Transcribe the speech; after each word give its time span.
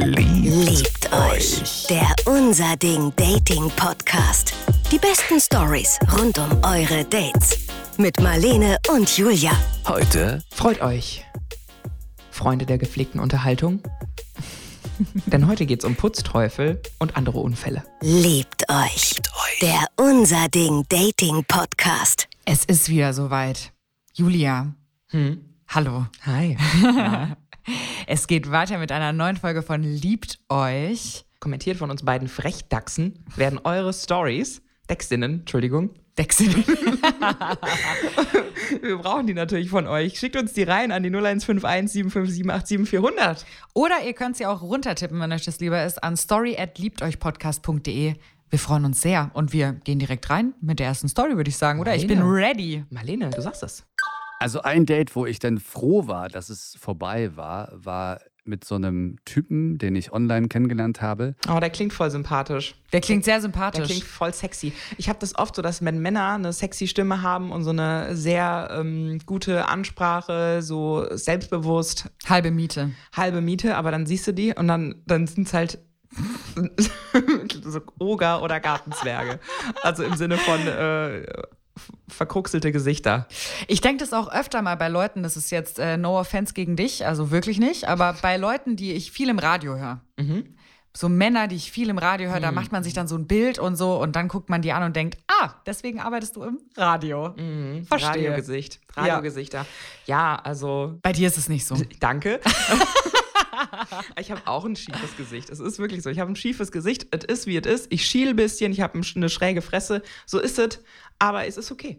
Liebt 0.00 1.12
euch. 1.12 1.86
Der 1.90 2.14
Unser 2.26 2.76
Ding 2.76 3.12
Dating 3.16 3.68
Podcast. 3.70 4.54
Die 4.92 4.98
besten 4.98 5.40
Stories 5.40 5.98
rund 6.16 6.38
um 6.38 6.50
eure 6.62 7.04
Dates. 7.04 7.66
Mit 7.96 8.20
Marlene 8.20 8.78
und 8.94 9.18
Julia. 9.18 9.50
Heute 9.88 10.40
Freut 10.54 10.80
euch, 10.82 11.24
Freunde 12.30 12.64
der 12.64 12.78
gepflegten 12.78 13.20
Unterhaltung. 13.20 13.82
Denn 15.26 15.48
heute 15.48 15.66
geht's 15.66 15.84
um 15.84 15.96
Putzteufel 15.96 16.80
und 17.00 17.16
andere 17.16 17.40
Unfälle. 17.40 17.82
Liebt 18.00 18.70
euch. 18.70 19.16
Der 19.60 19.84
Unser 19.96 20.48
Ding 20.48 20.84
Dating 20.88 21.44
Podcast. 21.44 22.28
Es 22.44 22.64
ist 22.64 22.88
wieder 22.88 23.12
soweit. 23.12 23.72
Julia. 24.14 24.72
Hallo. 25.66 26.06
Hi. 26.24 26.56
Es 28.10 28.26
geht 28.26 28.50
weiter 28.50 28.78
mit 28.78 28.90
einer 28.90 29.12
neuen 29.12 29.36
Folge 29.36 29.60
von 29.60 29.82
Liebt 29.82 30.38
euch. 30.48 31.26
Kommentiert 31.40 31.76
von 31.76 31.90
uns 31.90 32.02
beiden 32.02 32.26
Frechdachsen 32.26 33.22
werden 33.36 33.60
eure 33.64 33.92
Stories, 33.92 34.62
Dachsinnen, 34.86 35.40
Entschuldigung, 35.40 35.90
Wechseln. 36.16 36.54
wir 38.80 38.96
brauchen 38.96 39.26
die 39.26 39.34
natürlich 39.34 39.68
von 39.68 39.86
euch. 39.86 40.18
Schickt 40.18 40.36
uns 40.36 40.54
die 40.54 40.62
rein 40.62 40.90
an 40.90 41.02
die 41.02 41.10
0151 41.10 41.92
757 41.92 42.88
400. 42.88 43.44
Oder 43.74 43.96
ihr 44.06 44.14
könnt 44.14 44.38
sie 44.38 44.46
auch 44.46 44.62
runtertippen, 44.62 45.20
wenn 45.20 45.30
euch 45.30 45.44
das 45.44 45.60
lieber 45.60 45.84
ist, 45.84 46.02
an 46.02 46.16
story 46.16 46.56
at 46.58 46.78
liebteuchpodcast.de. 46.78 48.14
Wir 48.48 48.58
freuen 48.58 48.86
uns 48.86 49.02
sehr 49.02 49.30
und 49.34 49.52
wir 49.52 49.74
gehen 49.84 49.98
direkt 49.98 50.30
rein 50.30 50.54
mit 50.62 50.78
der 50.78 50.86
ersten 50.86 51.08
Story, 51.08 51.36
würde 51.36 51.50
ich 51.50 51.58
sagen, 51.58 51.78
oder? 51.78 51.94
Ich 51.94 52.06
bin 52.06 52.20
Marlene. 52.20 52.48
ready. 52.48 52.84
Marlene, 52.88 53.28
du 53.28 53.42
sagst 53.42 53.62
es. 53.62 53.84
Also 54.38 54.62
ein 54.62 54.86
Date, 54.86 55.14
wo 55.16 55.26
ich 55.26 55.38
dann 55.38 55.58
froh 55.58 56.06
war, 56.06 56.28
dass 56.28 56.48
es 56.48 56.76
vorbei 56.80 57.36
war, 57.36 57.70
war 57.74 58.20
mit 58.44 58.64
so 58.64 58.76
einem 58.76 59.16
Typen, 59.26 59.76
den 59.76 59.94
ich 59.94 60.10
online 60.12 60.48
kennengelernt 60.48 61.02
habe. 61.02 61.34
Oh, 61.54 61.60
der 61.60 61.68
klingt 61.68 61.92
voll 61.92 62.10
sympathisch. 62.10 62.74
Der 62.94 63.02
klingt 63.02 63.24
sehr 63.24 63.34
Der 63.34 63.42
sympathisch. 63.42 63.84
klingt 63.86 64.04
voll 64.04 64.32
sexy. 64.32 64.72
Ich 64.96 65.10
habe 65.10 65.18
das 65.18 65.34
oft 65.36 65.54
so, 65.54 65.60
dass 65.60 65.84
wenn 65.84 65.98
Männer 65.98 66.32
eine 66.32 66.54
sexy 66.54 66.86
Stimme 66.86 67.20
haben 67.20 67.52
und 67.52 67.62
so 67.64 67.70
eine 67.70 68.16
sehr 68.16 68.70
ähm, 68.72 69.18
gute 69.26 69.68
Ansprache, 69.68 70.62
so 70.62 71.06
selbstbewusst, 71.14 72.08
Halbe 72.26 72.50
Miete. 72.50 72.92
halbe 73.14 73.42
Miete, 73.42 73.76
aber 73.76 73.90
dann 73.90 74.06
siehst 74.06 74.26
du 74.26 74.32
die 74.32 74.54
und 74.54 74.66
dann, 74.66 75.02
dann 75.06 75.26
sind 75.26 75.46
es 75.48 75.52
halt 75.52 75.78
so 77.64 77.80
Oger 77.98 78.42
oder 78.42 78.60
Gartenzwerge. 78.60 79.40
Also 79.82 80.04
im 80.04 80.14
Sinne 80.16 80.38
von 80.38 80.58
äh, 80.66 81.26
verkruxelte 82.08 82.72
Gesichter. 82.72 83.26
Ich 83.66 83.80
denke 83.80 83.98
das 84.04 84.12
auch 84.12 84.30
öfter 84.32 84.62
mal 84.62 84.76
bei 84.76 84.88
Leuten, 84.88 85.22
das 85.22 85.36
ist 85.36 85.50
jetzt 85.50 85.78
äh, 85.78 85.96
no 85.96 86.18
offense 86.18 86.54
gegen 86.54 86.76
dich, 86.76 87.06
also 87.06 87.30
wirklich 87.30 87.58
nicht, 87.58 87.88
aber 87.88 88.14
bei 88.20 88.36
Leuten, 88.36 88.76
die 88.76 88.92
ich 88.92 89.10
viel 89.12 89.28
im 89.28 89.38
Radio 89.38 89.76
höre. 89.76 90.00
So 90.96 91.08
Männer, 91.08 91.46
die 91.46 91.56
ich 91.56 91.70
viel 91.70 91.90
im 91.90 91.98
Radio 91.98 92.30
höre, 92.30 92.40
da 92.40 92.50
macht 92.50 92.72
man 92.72 92.82
sich 92.82 92.92
dann 92.92 93.06
so 93.06 93.16
ein 93.16 93.26
Bild 93.26 93.58
und 93.58 93.76
so 93.76 94.00
und 94.00 94.16
dann 94.16 94.26
guckt 94.26 94.48
man 94.50 94.62
die 94.62 94.72
an 94.72 94.82
und 94.82 94.96
denkt, 94.96 95.16
ah, 95.28 95.50
deswegen 95.66 96.00
arbeitest 96.00 96.34
du 96.34 96.42
im 96.42 96.58
Radio. 96.76 97.34
Verstehe. 97.86 98.10
Radiogesicht. 98.10 98.80
Radiogesichter. 98.96 99.66
Ja, 100.06 100.36
also 100.36 100.98
Bei 101.02 101.12
dir 101.12 101.28
ist 101.28 101.38
es 101.38 101.48
nicht 101.48 101.66
so. 101.66 101.76
Danke. 102.00 102.40
ich 104.18 104.30
habe 104.30 104.42
auch 104.46 104.64
ein 104.64 104.76
schiefes 104.76 105.16
Gesicht. 105.16 105.50
Es 105.50 105.60
ist 105.60 105.78
wirklich 105.78 106.02
so. 106.02 106.10
Ich 106.10 106.18
habe 106.18 106.30
ein 106.30 106.36
schiefes 106.36 106.72
Gesicht. 106.72 107.06
Es 107.10 107.24
ist, 107.24 107.46
wie 107.46 107.56
es 107.56 107.66
ist. 107.66 107.92
Ich 107.92 108.06
schiel 108.06 108.30
ein 108.30 108.36
bisschen. 108.36 108.72
Ich 108.72 108.80
habe 108.80 109.00
eine 109.14 109.28
schräge 109.28 109.62
Fresse. 109.62 110.02
So 110.26 110.38
ist 110.38 110.58
es. 110.58 110.80
Aber 111.18 111.46
es 111.46 111.56
ist 111.56 111.70
okay. 111.72 111.98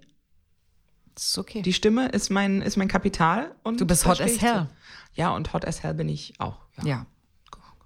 Das 1.15 1.29
ist 1.29 1.37
okay. 1.37 1.61
Die 1.61 1.73
Stimme 1.73 2.09
ist 2.09 2.29
mein, 2.29 2.61
ist 2.61 2.77
mein 2.77 2.87
Kapital. 2.87 3.55
Und 3.63 3.81
Du 3.81 3.85
bist 3.85 4.05
hot 4.05 4.21
as 4.21 4.41
hell. 4.41 4.67
Ja, 5.13 5.35
und 5.35 5.53
hot 5.53 5.65
as 5.65 5.83
hell 5.83 5.93
bin 5.93 6.09
ich 6.09 6.33
auch. 6.39 6.57
ja. 6.83 7.05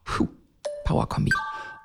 Puh. 0.06 0.28
Power-Kombi. 0.86 1.32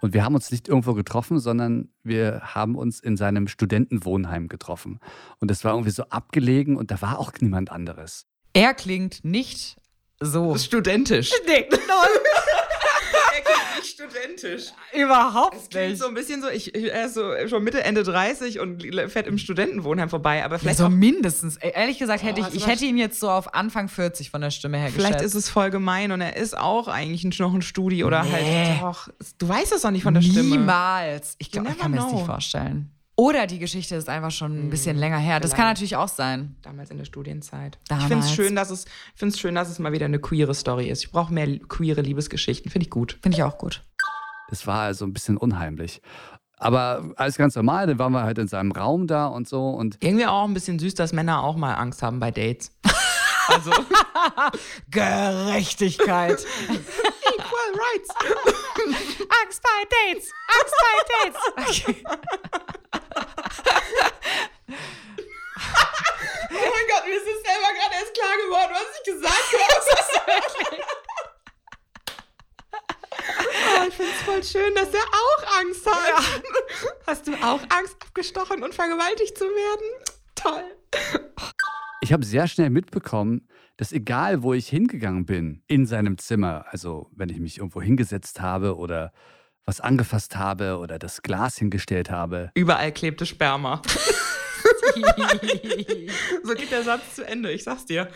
Und 0.01 0.15
wir 0.15 0.25
haben 0.25 0.35
uns 0.35 0.51
nicht 0.51 0.69
irgendwo 0.69 0.95
getroffen, 0.95 1.39
sondern 1.41 1.89
wir 2.03 2.41
haben 2.43 2.77
uns 2.77 3.01
in 3.01 3.17
seinem 3.17 3.49
Studentenwohnheim 3.49 4.49
getroffen. 4.49 5.01
Und 5.41 5.51
es 5.51 5.65
war 5.65 5.73
irgendwie 5.73 5.91
so 5.91 6.05
abgelegen 6.05 6.77
und 6.77 6.91
da 6.91 7.01
war 7.03 7.19
auch 7.19 7.33
niemand 7.41 7.71
anderes. 7.73 8.27
Er 8.53 8.75
klingt 8.75 9.25
nicht 9.25 9.77
so. 10.21 10.57
Studentisch. 10.59 11.31
Nee, 11.47 11.67
Er 13.35 13.43
klingt 13.45 13.77
nicht 13.79 13.89
studentisch. 13.95 14.73
überhaupt 14.95 15.71
Klingt 15.71 15.91
nicht. 15.91 15.99
so 16.01 16.07
ein 16.09 16.15
bisschen 16.15 16.43
so, 16.43 16.49
ich, 16.49 16.75
ich- 16.75 16.91
er 16.93 17.07
ist 17.07 17.15
so 17.15 17.33
schon 17.49 17.63
Mitte, 17.63 17.83
Ende 17.85 18.03
30 18.03 18.59
und 18.61 18.83
fährt 19.09 19.27
im 19.27 19.39
Studentenwohnheim 19.39 20.09
vorbei, 20.11 20.45
aber 20.45 20.57
Ja, 20.57 20.59
vielleicht 20.59 20.79
so 20.79 20.87
auch 20.87 20.91
mindestens. 20.91 21.57
Ehrlich 21.57 21.99
gesagt, 21.99 22.23
hätte 22.23 22.43
Oh, 22.43 22.47
ich, 22.49 22.55
ich 22.57 22.67
hätte 22.67 22.85
ihn 22.85 22.99
jetzt 22.99 23.21
so 23.21 23.31
auf 23.31 23.55
Anfang 23.55 23.89
40 23.89 24.31
von 24.31 24.41
der 24.41 24.51
Stimme 24.51 24.79
her 24.79 24.91
Vielleicht 24.93 25.15
geschätzt. 25.19 25.35
ist 25.37 25.45
es 25.45 25.49
voll 25.51 25.71
gemein 25.71 26.13
und 26.13 26.21
er 26.21 26.37
ist 26.37 26.57
auch 26.59 26.89
eigentlich 26.89 27.25
ein- 27.25 27.33
noch 27.39 27.55
ein 27.55 27.63
Studi 27.63 28.05
oder 28.05 28.25
Nee. 28.25 28.31
halt 28.33 28.83
doch. 28.83 29.09
Du 29.39 29.49
weißt 29.49 29.73
es 29.73 29.83
doch 29.83 29.91
nicht 29.91 30.03
von 30.03 30.15
der 30.15 30.23
Stimme. 30.23 30.43
Niemals. 30.59 31.37
Ich, 31.39 31.51
glaub, 31.51 31.65
You 31.67 31.73
ich 31.73 31.79
kann 31.79 31.91
mir 31.93 31.99
das 31.99 32.13
nicht 32.13 32.27
vorstellen. 32.27 32.91
Oder 33.21 33.49
die 33.49 33.59
Geschichte 33.59 33.97
ist 33.97 34.09
einfach 34.09 34.31
schon 34.31 34.67
ein 34.67 34.71
bisschen 34.71 34.97
länger 34.97 35.19
her. 35.19 35.41
Das 35.41 35.51
kann 35.51 35.57
vielleicht. 35.57 35.71
natürlich 35.71 35.97
auch 35.97 36.07
sein. 36.07 36.55
Damals 36.63 36.91
in 36.93 36.99
der 36.99 37.05
Studienzeit. 37.05 37.77
Ich 37.83 37.89
Damals. 37.89 38.07
finde 38.07 38.25
es 38.25 38.33
schön, 38.33 38.55
dass 38.55 38.71
es, 38.71 38.85
ich 38.85 38.93
find's 39.17 39.41
schön, 39.41 39.57
dass 39.57 39.69
es 39.69 39.81
mal 39.81 39.91
wieder 39.91 40.05
eine 40.05 40.21
queere 40.21 40.55
Story 40.55 40.89
ist. 40.89 41.03
Ich 41.03 41.11
brauche 41.11 41.35
mehr 41.35 41.59
queere 41.67 42.01
Liebesgeschichten. 42.01 42.71
Finde 42.71 42.85
ich 42.85 42.91
gut. 42.91 43.19
Finde 43.21 43.37
ich 43.37 43.43
auch 43.43 43.59
gut. 43.59 43.83
Es 44.53 44.69
war 44.69 44.83
also 44.83 45.05
ein 45.05 45.13
bisschen 45.13 45.37
unheimlich. 45.37 46.01
Aber 46.59 47.11
alles 47.17 47.37
ganz 47.37 47.57
normal, 47.57 47.89
dann 47.89 47.99
waren 47.99 48.13
wir 48.13 48.23
halt 48.23 48.39
in 48.39 48.47
seinem 48.47 48.71
Raum 48.71 49.09
da 49.09 49.27
und 49.27 49.49
so. 49.49 49.69
Und 49.71 49.99
Irgendwie 50.01 50.27
auch 50.27 50.45
ein 50.45 50.55
bisschen 50.55 50.79
süß, 50.79 50.95
dass 50.95 51.13
Männer 51.13 51.43
auch 51.43 51.57
mal 51.57 51.75
Angst 51.75 52.05
haben 52.05 52.21
bei 52.21 52.31
Dates. 52.31 52.71
Also, 53.51 53.71
Gerechtigkeit. 54.91 56.39
equal 56.69 57.71
rights. 57.73 58.11
Angst 59.43 59.63
bei 59.63 60.13
Dates. 60.13 60.31
Angst 60.61 60.75
bei 60.85 60.97
Dates. 61.65 61.85
Okay. 61.87 62.05
Oh 66.51 66.71
mein 66.71 66.87
Gott, 66.89 67.05
mir 67.05 67.17
ist 67.17 67.27
es 67.27 67.43
selber 67.45 67.71
gerade 67.77 67.95
erst 68.01 68.15
klar 68.15 68.37
geworden, 68.45 68.73
was 68.73 68.89
ich 68.97 69.05
gesagt 69.13 69.49
habe. 69.53 70.83
Oh, 73.41 73.85
ich 73.87 73.95
finde 73.95 74.13
es 74.13 74.23
voll 74.23 74.43
schön, 74.43 74.75
dass 74.75 74.93
er 74.95 75.03
auch 75.03 75.61
Angst 75.61 75.87
hat. 75.87 76.43
Hast 77.07 77.27
du 77.27 77.35
auch 77.35 77.61
Angst, 77.69 77.97
abgestochen 78.19 78.63
und 78.63 78.75
vergewaltigt 78.75 79.37
zu 79.37 79.45
werden? 79.45 79.87
Toll. 80.35 80.65
ich 82.01 82.13
habe 82.13 82.25
sehr 82.25 82.49
schnell 82.49 82.71
mitbekommen, 82.71 83.47
dass 83.77 83.93
egal, 83.93 84.43
wo 84.43 84.55
ich 84.55 84.69
hingegangen 84.69 85.25
bin, 85.25 85.63
in 85.69 85.87
seinem 85.87 86.19
Zimmer, 86.19 86.67
also 86.71 87.11
wenn 87.13 87.29
ich 87.29 87.39
mich 87.39 87.59
irgendwo 87.59 87.81
hingesetzt 87.81 88.41
habe 88.41 88.77
oder 88.77 89.13
was 89.69 89.81
angefasst 89.81 90.35
habe 90.37 90.79
oder 90.79 90.99
das 90.99 91.21
Glas 91.23 91.59
hingestellt 91.59 92.11
habe, 92.11 92.51
Überall 92.55 92.91
klebte 92.91 93.27
Sperma. 93.27 93.83
So 96.43 96.55
geht 96.55 96.73
der 96.73 96.83
Satz 96.83 97.15
zu 97.15 97.25
Ende, 97.25 97.53
ich 97.53 97.63
sag's 97.63 97.85
dir. 97.87 98.09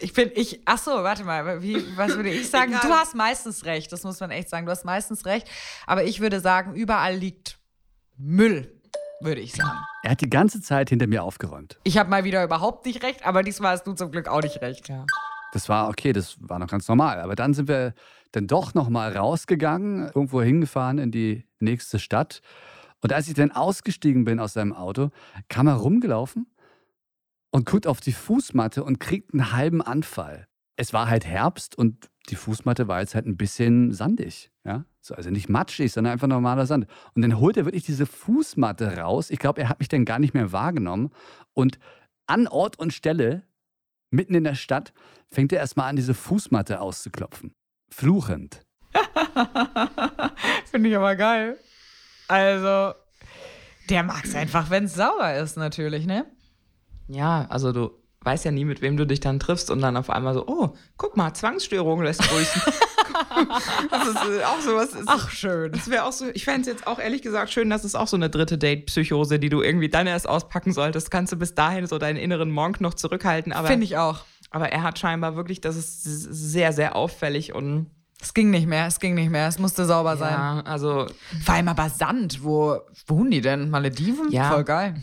Ich 0.00 0.12
bin, 0.12 0.30
ich, 0.34 0.60
ach 0.66 0.76
so, 0.78 0.90
warte 0.90 1.24
mal, 1.24 1.62
wie, 1.62 1.96
was 1.96 2.14
würde 2.16 2.28
ich 2.28 2.50
sagen? 2.50 2.72
Egal. 2.72 2.82
Du 2.86 2.92
hast 2.92 3.14
meistens 3.14 3.64
recht, 3.64 3.90
das 3.90 4.02
muss 4.02 4.20
man 4.20 4.30
echt 4.30 4.50
sagen. 4.50 4.66
Du 4.66 4.72
hast 4.72 4.84
meistens 4.84 5.24
recht. 5.24 5.48
Aber 5.86 6.04
ich 6.04 6.20
würde 6.20 6.40
sagen, 6.40 6.74
überall 6.74 7.14
liegt 7.14 7.58
Müll, 8.16 8.78
würde 9.20 9.40
ich 9.40 9.54
sagen. 9.54 9.78
er 10.02 10.10
hat 10.10 10.20
die 10.20 10.28
ganze 10.28 10.60
Zeit 10.60 10.90
hinter 10.90 11.06
mir 11.06 11.22
aufgeräumt. 11.22 11.78
Ich 11.84 11.96
habe 11.96 12.10
mal 12.10 12.24
wieder 12.24 12.44
überhaupt 12.44 12.84
nicht 12.84 13.02
recht, 13.02 13.24
aber 13.24 13.42
diesmal 13.42 13.72
hast 13.72 13.86
du 13.86 13.94
zum 13.94 14.10
Glück 14.10 14.28
auch 14.28 14.42
nicht 14.42 14.60
recht. 14.60 14.88
Ja. 14.88 15.06
Das 15.52 15.68
war 15.68 15.88
okay, 15.88 16.12
das 16.12 16.36
war 16.40 16.58
noch 16.58 16.68
ganz 16.68 16.88
normal. 16.88 17.20
Aber 17.20 17.34
dann 17.34 17.54
sind 17.54 17.68
wir 17.68 17.94
dann 18.32 18.46
doch 18.46 18.74
noch 18.74 18.88
mal 18.88 19.16
rausgegangen, 19.16 20.10
irgendwo 20.14 20.42
hingefahren 20.42 20.98
in 20.98 21.10
die 21.10 21.44
nächste 21.60 21.98
Stadt. 21.98 22.40
Und 23.00 23.12
als 23.12 23.28
ich 23.28 23.34
dann 23.34 23.52
ausgestiegen 23.52 24.24
bin 24.24 24.40
aus 24.40 24.52
seinem 24.52 24.72
Auto, 24.72 25.10
kam 25.48 25.66
er 25.66 25.74
rumgelaufen 25.74 26.46
und 27.50 27.66
guckt 27.66 27.86
auf 27.86 28.00
die 28.00 28.12
Fußmatte 28.12 28.84
und 28.84 29.00
kriegt 29.00 29.32
einen 29.32 29.52
halben 29.52 29.82
Anfall. 29.82 30.46
Es 30.76 30.92
war 30.92 31.08
halt 31.08 31.24
Herbst 31.24 31.76
und 31.76 32.08
die 32.28 32.36
Fußmatte 32.36 32.88
war 32.88 33.00
jetzt 33.00 33.14
halt 33.14 33.26
ein 33.26 33.36
bisschen 33.36 33.92
sandig. 33.92 34.50
Ja? 34.64 34.84
So, 35.00 35.14
also 35.14 35.30
nicht 35.30 35.48
matschig, 35.48 35.92
sondern 35.92 36.12
einfach 36.12 36.28
normaler 36.28 36.66
Sand. 36.66 36.86
Und 37.14 37.22
dann 37.22 37.38
holt 37.38 37.56
er 37.56 37.64
wirklich 37.64 37.84
diese 37.84 38.06
Fußmatte 38.06 38.98
raus. 38.98 39.30
Ich 39.30 39.38
glaube, 39.38 39.60
er 39.62 39.68
hat 39.68 39.78
mich 39.78 39.88
dann 39.88 40.04
gar 40.04 40.18
nicht 40.18 40.34
mehr 40.34 40.52
wahrgenommen. 40.52 41.10
Und 41.54 41.78
an 42.26 42.46
Ort 42.46 42.78
und 42.78 42.92
Stelle, 42.92 43.44
mitten 44.10 44.34
in 44.34 44.44
der 44.44 44.54
Stadt, 44.54 44.92
fängt 45.30 45.52
er 45.52 45.58
erstmal 45.60 45.88
an, 45.90 45.96
diese 45.96 46.14
Fußmatte 46.14 46.80
auszuklopfen. 46.80 47.52
Fluchend. 47.90 48.62
Finde 50.70 50.88
ich 50.90 50.96
aber 50.96 51.16
geil. 51.16 51.58
Also, 52.28 52.94
der 53.88 54.02
mag 54.02 54.24
es 54.24 54.34
einfach, 54.34 54.70
wenn 54.70 54.84
es 54.84 54.94
sauber 54.94 55.34
ist, 55.36 55.56
natürlich, 55.56 56.06
ne? 56.06 56.26
Ja, 57.08 57.46
also 57.48 57.72
du 57.72 57.90
weißt 58.22 58.44
ja 58.44 58.50
nie, 58.50 58.64
mit 58.66 58.82
wem 58.82 58.96
du 58.96 59.06
dich 59.06 59.20
dann 59.20 59.38
triffst 59.40 59.70
und 59.70 59.80
dann 59.80 59.96
auf 59.96 60.10
einmal 60.10 60.34
so, 60.34 60.46
oh, 60.46 60.74
guck 60.98 61.16
mal, 61.16 61.32
Zwangsstörung 61.32 62.02
lässt 62.02 62.20
grüßen. 62.22 62.62
das 63.90 64.08
ist 64.08 64.16
äh, 64.40 64.44
auch 64.44 64.60
sowas. 64.60 64.90
ist- 64.94 65.04
Ach, 65.06 65.30
schön. 65.30 65.72
Das 65.72 65.88
wäre 65.88 66.04
auch 66.04 66.12
so, 66.12 66.26
ich 66.34 66.44
fände 66.44 66.62
es 66.62 66.66
jetzt 66.66 66.86
auch 66.86 66.98
ehrlich 66.98 67.22
gesagt 67.22 67.50
schön, 67.52 67.70
dass 67.70 67.84
es 67.84 67.94
auch 67.94 68.08
so 68.08 68.16
eine 68.16 68.28
dritte 68.28 68.58
Date-Psychose, 68.58 69.38
die 69.38 69.48
du 69.48 69.62
irgendwie 69.62 69.88
dann 69.88 70.06
erst 70.06 70.28
auspacken 70.28 70.72
solltest. 70.72 71.10
Kannst 71.10 71.32
du 71.32 71.36
bis 71.36 71.54
dahin 71.54 71.86
so 71.86 71.96
deinen 71.98 72.16
inneren 72.16 72.50
Monk 72.50 72.80
noch 72.82 72.92
zurückhalten. 72.94 73.52
Aber, 73.52 73.68
Finde 73.68 73.84
ich 73.84 73.96
auch. 73.96 74.24
Aber 74.50 74.72
er 74.72 74.82
hat 74.82 74.98
scheinbar 74.98 75.36
wirklich, 75.36 75.60
das 75.60 75.76
ist 75.76 76.02
sehr, 76.02 76.72
sehr 76.72 76.96
auffällig 76.96 77.54
und 77.54 77.86
Es 78.20 78.34
ging 78.34 78.50
nicht 78.50 78.66
mehr, 78.66 78.86
es 78.86 78.98
ging 79.00 79.14
nicht 79.14 79.30
mehr, 79.30 79.46
es 79.48 79.58
musste 79.58 79.84
sauber 79.84 80.16
sein. 80.16 80.32
Ja, 80.32 80.60
also 80.64 81.06
Vor 81.44 81.54
allem 81.54 81.68
aber 81.68 81.88
Sand, 81.90 82.42
wo 82.42 82.80
wohnen 83.06 83.30
die 83.30 83.40
denn? 83.40 83.70
Malediven? 83.70 84.30
Ja. 84.32 84.50
Voll 84.50 84.64
geil. 84.64 84.94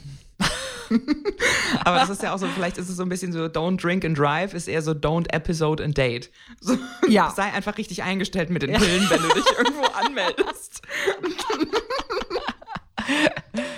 Aber 1.84 1.98
das 1.98 2.10
ist 2.10 2.22
ja 2.22 2.32
auch 2.34 2.38
so, 2.38 2.46
vielleicht 2.48 2.78
ist 2.78 2.90
es 2.90 2.98
so 2.98 3.02
ein 3.04 3.10
bisschen 3.10 3.34
so, 3.34 3.40
don't 3.46 3.82
drink 3.82 4.06
and 4.06 4.16
drive, 4.18 4.54
ist 4.54 4.68
eher 4.68 4.82
so 4.84 4.92
don't 4.92 5.26
episode 5.34 5.84
and 5.84 5.98
date. 5.98 6.30
So, 6.62 6.78
Ja. 7.08 7.32
Sei 7.36 7.52
einfach 7.54 7.78
richtig 7.80 8.04
eingestellt 8.04 8.50
mit 8.52 8.62
den 8.62 8.74
Pillen, 8.74 9.10
wenn 9.10 9.22
du 9.22 9.28
dich 9.30 9.46
irgendwo 9.58 9.84
anmeldest. 9.94 10.82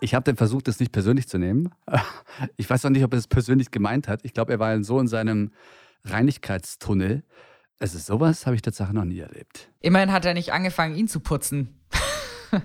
Ich 0.00 0.14
habe 0.14 0.24
dann 0.24 0.36
versucht, 0.36 0.68
das 0.68 0.80
nicht 0.80 0.92
persönlich 0.92 1.28
zu 1.28 1.38
nehmen. 1.38 1.70
Ich 2.56 2.70
weiß 2.70 2.86
auch 2.86 2.90
nicht, 2.90 3.04
ob 3.04 3.12
er 3.12 3.18
es 3.18 3.26
persönlich 3.26 3.70
gemeint 3.70 4.08
hat. 4.08 4.20
Ich 4.22 4.32
glaube, 4.32 4.52
er 4.52 4.58
war 4.58 4.82
so 4.82 4.98
in 4.98 5.08
seinem 5.08 5.52
Reinigkeitstunnel. 6.04 7.22
Also 7.78 7.98
sowas 7.98 8.46
habe 8.46 8.56
ich 8.56 8.62
tatsächlich 8.62 8.94
noch 8.94 9.04
nie 9.04 9.18
erlebt. 9.18 9.68
Immerhin 9.80 10.10
hat 10.10 10.24
er 10.24 10.32
nicht 10.32 10.52
angefangen, 10.52 10.94
ihn 10.94 11.08
zu 11.08 11.20
putzen. 11.20 11.80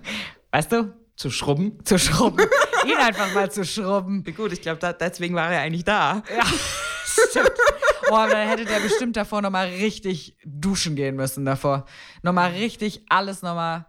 weißt 0.51 0.71
du? 0.71 0.93
Zu 1.17 1.29
schrubben. 1.29 1.83
Zu 1.83 1.99
schrubben. 1.99 2.45
ihn 2.85 2.97
einfach 2.97 3.33
mal 3.33 3.51
zu 3.51 3.65
schrubben. 3.65 4.23
Gut, 4.23 4.53
ich 4.53 4.61
glaube, 4.61 4.79
da, 4.79 4.93
deswegen 4.93 5.35
war 5.35 5.51
er 5.51 5.61
eigentlich 5.61 5.83
da. 5.83 6.23
Ja, 6.33 6.45
stimmt. 7.29 7.51
Oh, 8.09 8.15
aber 8.15 8.31
dann 8.31 8.47
hätte 8.47 8.65
der 8.65 8.79
bestimmt 8.79 9.17
davor 9.17 9.41
nochmal 9.41 9.67
richtig 9.67 10.37
duschen 10.45 10.95
gehen 10.95 11.15
müssen 11.15 11.43
davor. 11.43 11.85
Nochmal 12.21 12.51
richtig 12.51 13.03
alles 13.09 13.41
nochmal 13.41 13.85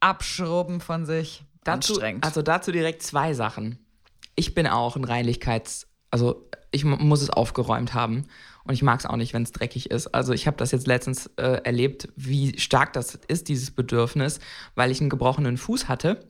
abschrubben 0.00 0.80
von 0.80 1.04
sich. 1.04 1.44
Dazu, 1.76 1.94
also 2.20 2.42
dazu 2.42 2.72
direkt 2.72 3.02
zwei 3.02 3.34
Sachen. 3.34 3.78
Ich 4.36 4.54
bin 4.54 4.66
auch 4.66 4.96
ein 4.96 5.04
Reinlichkeits-, 5.04 5.86
also 6.10 6.48
ich 6.70 6.84
mu- 6.84 6.96
muss 6.96 7.22
es 7.22 7.30
aufgeräumt 7.30 7.94
haben. 7.94 8.26
Und 8.64 8.74
ich 8.74 8.82
mag 8.82 9.00
es 9.00 9.06
auch 9.06 9.16
nicht, 9.16 9.32
wenn 9.32 9.42
es 9.42 9.52
dreckig 9.52 9.90
ist. 9.90 10.08
Also 10.08 10.32
ich 10.32 10.46
habe 10.46 10.56
das 10.58 10.70
jetzt 10.70 10.86
letztens 10.86 11.26
äh, 11.36 11.60
erlebt, 11.64 12.08
wie 12.14 12.58
stark 12.58 12.92
das 12.92 13.14
ist, 13.26 13.48
dieses 13.48 13.70
Bedürfnis, 13.70 14.38
weil 14.74 14.90
ich 14.90 15.00
einen 15.00 15.10
gebrochenen 15.10 15.56
Fuß 15.56 15.88
hatte 15.88 16.24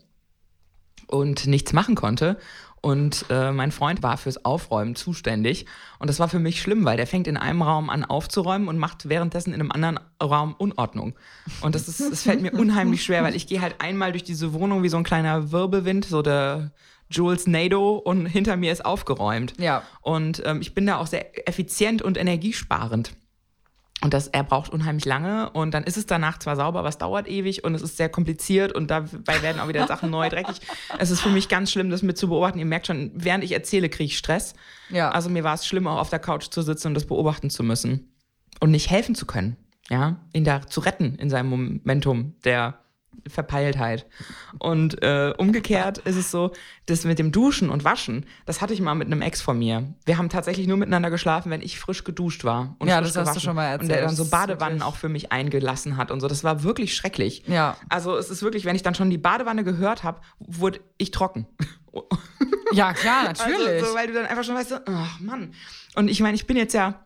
und 1.09 1.47
nichts 1.47 1.73
machen 1.73 1.97
konnte. 1.97 2.39
Und 2.82 3.27
äh, 3.29 3.53
mein 3.53 3.73
Freund 3.73 4.03
war 4.03 4.17
fürs 4.17 4.44
Aufräumen 4.44 4.97
zuständig. 4.97 5.67
Und 5.99 6.09
das 6.09 6.19
war 6.19 6.29
für 6.29 6.38
mich 6.38 6.62
schlimm, 6.62 6.85
weil 6.87 6.97
der 6.97 7.06
fängt 7.06 7.27
in 7.27 7.37
einem 7.37 7.61
Raum 7.61 7.91
an 7.91 8.05
aufzuräumen 8.05 8.69
und 8.69 8.79
macht 8.79 9.09
währenddessen 9.09 9.53
in 9.53 9.61
einem 9.61 9.71
anderen 9.71 10.00
Raum 10.23 10.55
Unordnung. 10.56 11.15
Und 11.61 11.75
das, 11.75 11.88
ist, 11.88 12.00
das 12.00 12.23
fällt 12.23 12.41
mir 12.41 12.53
unheimlich 12.53 13.05
schwer, 13.05 13.23
weil 13.23 13.37
ich 13.37 13.47
gehe 13.47 13.61
halt 13.61 13.77
einmal 13.81 14.12
durch 14.12 14.25
diese 14.25 14.55
Wohnung 14.55 14.82
wie 14.82 14.88
so 14.88 14.97
ein 14.97 15.05
kleiner 15.05 15.53
Wirbelwind, 15.53 16.06
so 16.06 16.23
der 16.23 16.73
Jules 17.11 17.47
Nado 17.47 17.97
und 17.97 18.27
hinter 18.27 18.56
mir 18.56 18.73
ist 18.73 18.85
aufgeräumt. 18.85 19.55
Ja. 19.59 19.82
Und 20.00 20.43
ähm, 20.47 20.61
ich 20.61 20.75
bin 20.75 20.87
da 20.87 20.99
auch 20.99 21.06
sehr 21.06 21.49
effizient 21.49 22.00
und 22.00 22.17
energiesparend. 22.17 23.12
Und 24.02 24.14
das, 24.14 24.29
er 24.29 24.44
braucht 24.44 24.70
unheimlich 24.70 25.05
lange 25.05 25.50
und 25.50 25.75
dann 25.75 25.85
ist 25.85 25.99
es 25.99 26.06
danach 26.06 26.38
zwar 26.38 26.56
sauber, 26.56 26.79
aber 26.79 26.88
es 26.88 26.97
dauert 26.97 27.29
ewig 27.29 27.64
und 27.64 27.75
es 27.75 27.82
ist 27.82 27.99
sehr 27.99 28.08
kompliziert 28.08 28.73
und 28.73 28.91
dabei 28.91 29.43
werden 29.43 29.61
auch 29.61 29.69
wieder 29.69 29.87
Sachen 29.87 30.11
neu 30.11 30.31
dreckig. 30.31 30.61
Es 30.99 31.11
ist 31.11 31.20
für 31.20 31.29
mich 31.29 31.50
ganz 31.50 31.70
schlimm, 31.70 31.91
das 31.91 32.02
mit 32.02 32.17
zu 32.17 32.29
beobachten. 32.29 32.58
Ihr 32.58 32.64
merkt 32.64 32.87
schon, 32.87 33.11
während 33.14 33.44
ich 33.44 33.52
erzähle, 33.52 33.91
kriege 33.91 34.06
ich 34.06 34.17
Stress. 34.17 34.55
Ja. 34.88 35.11
Also 35.11 35.29
mir 35.29 35.44
war 35.44 35.55
es 35.55 35.67
schlimm, 35.67 35.87
auch 35.87 35.99
auf 35.99 36.08
der 36.08 36.19
Couch 36.19 36.49
zu 36.50 36.62
sitzen 36.62 36.88
und 36.88 36.94
das 36.94 37.06
beobachten 37.06 37.50
zu 37.50 37.62
müssen 37.62 38.14
und 38.61 38.70
nicht 38.70 38.88
helfen 38.88 39.14
zu 39.14 39.26
können. 39.26 39.56
Ja, 39.91 40.20
ihn 40.32 40.44
da 40.44 40.67
zu 40.67 40.81
retten 40.81 41.17
in 41.17 41.29
seinem 41.31 41.50
Momentum 41.50 42.35
der 42.44 42.79
Verpeiltheit. 43.27 44.07
Und 44.59 45.03
äh, 45.03 45.33
umgekehrt 45.37 45.99
ist 45.99 46.17
es 46.17 46.31
so, 46.31 46.53
das 46.87 47.05
mit 47.05 47.19
dem 47.19 47.33
Duschen 47.33 47.71
und 47.71 47.85
Waschen, 47.85 48.27
das 48.47 48.61
hatte 48.61 48.73
ich 48.73 48.81
mal 48.81 48.95
mit 48.95 49.07
einem 49.07 49.23
Ex 49.23 49.41
von 49.43 49.59
mir. 49.59 49.93
Wir 50.07 50.17
haben 50.19 50.29
tatsächlich 50.29 50.67
nur 50.67 50.77
miteinander 50.77 51.11
geschlafen, 51.11 51.51
wenn 51.51 51.62
ich 51.62 51.79
frisch 51.79 52.05
geduscht 52.05 52.45
war. 52.45 52.77
Und 52.79 52.89
Ja, 52.89 53.01
das 53.01 53.17
hast 53.17 53.37
du 53.37 53.41
schon 53.41 53.57
mal 53.57 53.79
Und 53.79 53.89
der 53.89 53.99
erzählt. 54.01 54.09
dann 54.11 54.17
so 54.17 54.31
Badewannen 54.31 54.83
auch 54.83 54.97
für 54.97 55.09
mich 55.09 55.33
eingelassen 55.33 55.97
hat 55.97 56.11
und 56.11 56.21
so. 56.21 56.29
Das 56.29 56.45
war 56.45 56.62
wirklich 56.62 56.95
schrecklich. 56.95 57.45
Ja. 57.47 57.77
Also 57.89 58.17
es 58.17 58.31
ist 58.31 58.43
wirklich, 58.43 58.65
wenn 58.65 58.77
ich 58.77 58.83
dann 58.83 58.95
schon 58.95 59.11
die 59.11 59.19
Badewanne 59.19 59.65
gehört 59.65 60.03
habe, 60.03 60.21
wurde 60.39 60.81
ich 60.99 61.11
trocken. 61.11 61.47
Ja, 62.73 62.93
klar, 62.93 63.25
natürlich. 63.25 63.59
Also, 63.69 63.87
so, 63.87 63.95
weil 63.95 64.06
du 64.06 64.13
dann 64.15 64.27
einfach 64.27 64.45
schon 64.45 64.55
weißt, 64.55 64.83
ach 64.87 65.21
Mann. 65.21 65.53
Und 65.97 66.09
ich 66.09 66.21
meine, 66.21 66.35
ich 66.37 66.47
bin 66.47 66.56
jetzt 66.56 66.73
ja, 66.75 67.05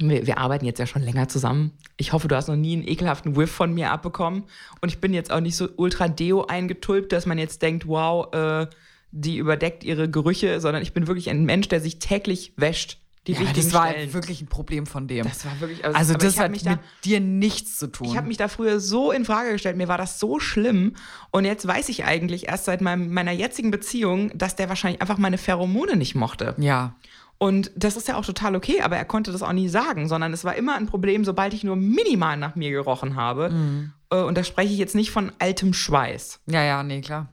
wir, 0.00 0.26
wir 0.26 0.38
arbeiten 0.38 0.64
jetzt 0.64 0.78
ja 0.78 0.86
schon 0.86 1.02
länger 1.02 1.28
zusammen. 1.28 1.72
Ich 1.96 2.12
hoffe, 2.12 2.28
du 2.28 2.36
hast 2.36 2.48
noch 2.48 2.56
nie 2.56 2.74
einen 2.74 2.88
ekelhaften 2.88 3.36
Whiff 3.36 3.50
von 3.50 3.72
mir 3.72 3.90
abbekommen. 3.90 4.44
Und 4.80 4.88
ich 4.88 5.00
bin 5.00 5.12
jetzt 5.12 5.30
auch 5.30 5.40
nicht 5.40 5.56
so 5.56 5.68
ultra 5.76 6.08
deo 6.08 6.46
eingetulpt, 6.46 7.12
dass 7.12 7.26
man 7.26 7.38
jetzt 7.38 7.62
denkt, 7.62 7.86
wow, 7.86 8.32
äh, 8.34 8.66
die 9.12 9.36
überdeckt 9.36 9.84
ihre 9.84 10.08
Gerüche, 10.08 10.60
sondern 10.60 10.82
ich 10.82 10.92
bin 10.92 11.06
wirklich 11.06 11.28
ein 11.30 11.44
Mensch, 11.44 11.68
der 11.68 11.80
sich 11.80 11.98
täglich 11.98 12.54
wäscht. 12.56 12.98
Die 13.26 13.32
ja, 13.32 13.40
das 13.54 13.74
war 13.74 13.90
Stellen. 13.90 14.14
wirklich 14.14 14.40
ein 14.40 14.46
Problem 14.46 14.86
von 14.86 15.06
dem. 15.06 15.26
Das 15.26 15.44
war 15.44 15.60
wirklich, 15.60 15.84
also 15.84 16.14
aber 16.14 16.24
das 16.24 16.38
hat 16.38 16.50
mich 16.50 16.64
mit 16.64 16.78
da, 16.78 16.80
dir 17.04 17.20
nichts 17.20 17.76
zu 17.76 17.88
tun. 17.88 18.08
ich 18.08 18.16
habe 18.16 18.26
mich 18.26 18.38
da 18.38 18.48
früher 18.48 18.80
so 18.80 19.12
in 19.12 19.26
Frage 19.26 19.52
gestellt, 19.52 19.76
mir 19.76 19.88
war 19.88 19.98
das 19.98 20.18
so 20.18 20.40
schlimm 20.40 20.94
und 21.30 21.44
jetzt 21.44 21.66
weiß 21.66 21.90
ich 21.90 22.04
eigentlich 22.04 22.48
erst 22.48 22.64
seit 22.64 22.80
meinem, 22.80 23.12
meiner 23.12 23.32
jetzigen 23.32 23.70
Beziehung, 23.70 24.30
dass 24.34 24.56
der 24.56 24.70
wahrscheinlich 24.70 25.02
einfach 25.02 25.18
meine 25.18 25.36
Pheromone 25.36 25.96
nicht 25.96 26.14
mochte. 26.14 26.54
ja. 26.58 26.94
Und 27.42 27.70
das 27.74 27.96
ist 27.96 28.06
ja 28.06 28.16
auch 28.16 28.24
total 28.26 28.54
okay, 28.54 28.82
aber 28.82 28.98
er 28.98 29.06
konnte 29.06 29.32
das 29.32 29.42
auch 29.42 29.54
nie 29.54 29.70
sagen, 29.70 30.08
sondern 30.08 30.34
es 30.34 30.44
war 30.44 30.56
immer 30.56 30.74
ein 30.76 30.84
Problem, 30.84 31.24
sobald 31.24 31.54
ich 31.54 31.64
nur 31.64 31.74
minimal 31.74 32.36
nach 32.36 32.54
mir 32.54 32.70
gerochen 32.70 33.16
habe. 33.16 33.90
Äh, 34.10 34.16
Und 34.16 34.36
da 34.36 34.44
spreche 34.44 34.74
ich 34.74 34.78
jetzt 34.78 34.94
nicht 34.94 35.10
von 35.10 35.32
altem 35.38 35.72
Schweiß. 35.72 36.40
Ja, 36.46 36.62
ja, 36.62 36.82
nee, 36.82 37.00
klar. 37.00 37.32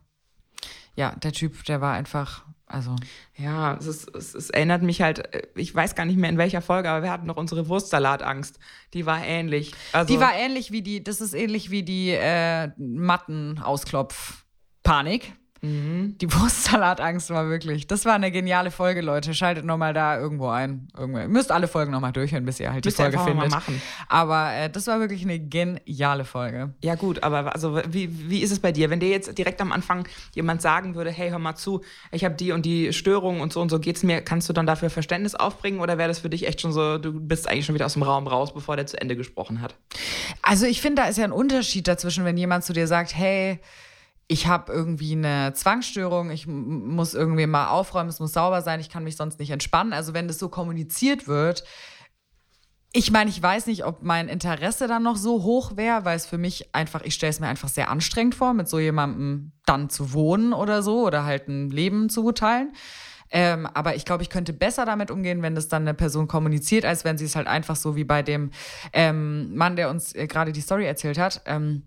Ja, 0.95 1.11
der 1.21 1.33
Typ, 1.33 1.65
der 1.65 1.81
war 1.81 1.93
einfach, 1.93 2.45
also. 2.67 2.95
Ja, 3.35 3.73
es, 3.75 3.85
ist, 3.85 4.15
es, 4.15 4.33
es 4.33 4.49
erinnert 4.49 4.81
mich 4.81 5.01
halt, 5.01 5.33
äh, 5.33 5.41
ich 5.55 5.75
weiß 5.75 5.93
gar 5.93 6.05
nicht 6.05 6.15
mehr 6.17 6.29
in 6.29 6.37
welcher 6.37 6.61
Folge, 6.61 6.89
aber 6.89 7.03
wir 7.03 7.11
hatten 7.11 7.27
noch 7.27 7.35
unsere 7.35 7.67
Wurstsalatangst. 7.67 8.59
Die 8.93 9.05
war 9.05 9.21
ähnlich. 9.25 9.73
Also, 9.91 10.13
Die 10.13 10.21
war 10.21 10.33
ähnlich 10.35 10.71
wie 10.71 10.83
die, 10.83 11.03
das 11.03 11.19
ist 11.19 11.33
ähnlich 11.33 11.69
wie 11.69 11.83
die 11.83 12.11
äh, 12.11 12.69
Matten-Ausklopf-Panik. 12.77 15.33
Die 15.61 16.33
Wurstsalatangst 16.33 17.29
war 17.29 17.49
wirklich, 17.49 17.87
das 17.87 18.05
war 18.05 18.13
eine 18.13 18.31
geniale 18.31 18.71
Folge, 18.71 19.01
Leute. 19.01 19.33
Schaltet 19.33 19.65
nochmal 19.65 19.93
da 19.93 20.19
irgendwo 20.19 20.49
ein. 20.49 20.87
Irgendwo. 20.97 21.19
Ihr 21.19 21.27
müsst 21.27 21.51
alle 21.51 21.67
Folgen 21.67 21.91
nochmal 21.91 22.11
durchhören, 22.11 22.45
bis 22.45 22.59
ihr 22.59 22.71
halt 22.71 22.85
die 22.85 22.87
Müsst 22.89 22.99
ihr 22.99 23.05
Folge 23.05 23.19
einfach 23.19 23.33
mal 23.33 23.41
findet. 23.41 23.51
machen. 23.51 23.81
Aber 24.07 24.53
äh, 24.53 24.69
das 24.69 24.87
war 24.87 24.99
wirklich 24.99 25.23
eine 25.23 25.39
geniale 25.39 26.25
Folge. 26.25 26.73
Ja, 26.83 26.95
gut, 26.95 27.23
aber 27.23 27.53
also 27.53 27.81
wie, 27.89 28.29
wie 28.29 28.41
ist 28.41 28.51
es 28.51 28.59
bei 28.59 28.71
dir? 28.71 28.89
Wenn 28.89 28.99
dir 28.99 29.09
jetzt 29.09 29.37
direkt 29.37 29.61
am 29.61 29.71
Anfang 29.71 30.07
jemand 30.35 30.61
sagen 30.61 30.95
würde, 30.95 31.11
hey, 31.11 31.29
hör 31.29 31.39
mal 31.39 31.55
zu, 31.55 31.81
ich 32.11 32.23
habe 32.23 32.35
die 32.35 32.51
und 32.51 32.65
die 32.65 32.93
Störung 32.93 33.41
und 33.41 33.51
so 33.51 33.61
und 33.61 33.69
so 33.69 33.79
geht's 33.79 34.03
mir, 34.03 34.21
kannst 34.21 34.47
du 34.49 34.53
dann 34.53 34.65
dafür 34.67 34.89
Verständnis 34.89 35.35
aufbringen 35.35 35.79
oder 35.79 35.97
wäre 35.97 36.07
das 36.07 36.19
für 36.19 36.29
dich 36.29 36.47
echt 36.47 36.61
schon 36.61 36.71
so, 36.71 36.97
du 36.97 37.11
bist 37.19 37.47
eigentlich 37.49 37.65
schon 37.65 37.75
wieder 37.75 37.85
aus 37.85 37.93
dem 37.93 38.03
Raum 38.03 38.27
raus, 38.27 38.53
bevor 38.53 38.75
der 38.75 38.85
zu 38.85 38.99
Ende 39.01 39.15
gesprochen 39.15 39.61
hat? 39.61 39.75
Also 40.41 40.65
ich 40.65 40.81
finde, 40.81 41.01
da 41.01 41.07
ist 41.07 41.17
ja 41.17 41.23
ein 41.23 41.31
Unterschied 41.31 41.87
dazwischen, 41.87 42.25
wenn 42.25 42.37
jemand 42.37 42.63
zu 42.63 42.73
dir 42.73 42.87
sagt, 42.87 43.15
hey, 43.15 43.59
ich 44.27 44.47
habe 44.47 44.73
irgendwie 44.73 45.13
eine 45.13 45.53
Zwangsstörung, 45.53 46.31
ich 46.31 46.47
muss 46.47 47.13
irgendwie 47.13 47.47
mal 47.47 47.69
aufräumen, 47.69 48.09
es 48.09 48.19
muss 48.19 48.33
sauber 48.33 48.61
sein, 48.61 48.79
ich 48.79 48.89
kann 48.89 49.03
mich 49.03 49.15
sonst 49.15 49.39
nicht 49.39 49.51
entspannen. 49.51 49.93
Also 49.93 50.13
wenn 50.13 50.27
das 50.27 50.37
so 50.37 50.49
kommuniziert 50.49 51.27
wird, 51.27 51.63
ich 52.93 53.11
meine, 53.11 53.29
ich 53.29 53.41
weiß 53.41 53.67
nicht, 53.67 53.85
ob 53.85 54.01
mein 54.01 54.27
Interesse 54.27 54.87
dann 54.87 55.03
noch 55.03 55.17
so 55.17 55.43
hoch 55.43 55.77
wäre, 55.77 56.03
weil 56.03 56.17
es 56.17 56.25
für 56.25 56.37
mich 56.37 56.73
einfach, 56.73 57.01
ich 57.03 57.13
stelle 57.13 57.29
es 57.29 57.39
mir 57.39 57.47
einfach 57.47 57.69
sehr 57.69 57.89
anstrengend 57.89 58.35
vor, 58.35 58.53
mit 58.53 58.67
so 58.67 58.79
jemandem 58.79 59.51
dann 59.65 59.89
zu 59.89 60.13
wohnen 60.13 60.53
oder 60.53 60.81
so 60.81 61.05
oder 61.05 61.23
halt 61.23 61.47
ein 61.47 61.69
Leben 61.69 62.09
zu 62.09 62.31
teilen. 62.31 62.73
Ähm, 63.29 63.65
aber 63.65 63.95
ich 63.95 64.05
glaube, 64.05 64.23
ich 64.23 64.29
könnte 64.29 64.53
besser 64.53 64.85
damit 64.85 65.11
umgehen, 65.11 65.41
wenn 65.41 65.53
das 65.53 65.67
dann 65.67 65.83
eine 65.83 65.93
Person 65.93 66.27
kommuniziert, 66.27 66.85
als 66.85 67.03
wenn 67.03 67.17
sie 67.17 67.25
es 67.25 67.35
halt 67.35 67.47
einfach 67.47 67.75
so 67.75 67.95
wie 67.95 68.05
bei 68.05 68.23
dem 68.23 68.51
ähm, 68.93 69.53
Mann, 69.55 69.75
der 69.75 69.89
uns 69.89 70.15
äh, 70.15 70.27
gerade 70.27 70.53
die 70.53 70.61
Story 70.61 70.85
erzählt 70.85 71.17
hat, 71.17 71.41
ähm, 71.45 71.83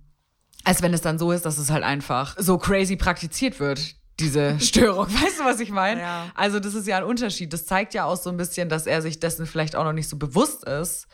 als 0.65 0.83
wenn 0.83 0.93
es 0.95 1.01
dann 1.01 1.19
so 1.19 1.33
ist, 1.33 1.45
dass 1.47 1.59
es 1.59 1.71
halt 1.71 1.85
einfach 1.85 2.37
so 2.39 2.59
crazy 2.59 2.97
praktiziert 2.97 3.61
wird, 3.61 3.95
diese 4.19 4.59
Störung. 4.61 5.07
Weißt 5.07 5.41
du, 5.41 5.45
was 5.45 5.61
ich 5.61 5.71
meine? 5.71 6.01
Ja. 6.01 6.27
Also, 6.35 6.61
das 6.61 6.75
ist 6.75 6.87
ja 6.87 6.99
ein 6.99 7.05
Unterschied. 7.05 7.53
Das 7.53 7.65
zeigt 7.67 7.95
ja 7.95 8.05
auch 8.05 8.17
so 8.17 8.31
ein 8.31 8.37
bisschen, 8.37 8.69
dass 8.69 8.87
er 8.87 9.01
sich 9.03 9.21
dessen 9.21 9.47
vielleicht 9.47 9.77
auch 9.77 9.85
noch 9.85 9.93
nicht 9.95 10.09
so 10.09 10.17
bewusst 10.17 10.65
ist. 10.65 11.07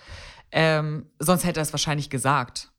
Ähm, 0.53 1.11
sonst 1.19 1.45
hätte 1.45 1.61
er 1.61 1.63
es 1.63 1.73
wahrscheinlich 1.73 2.11
gesagt. 2.11 2.71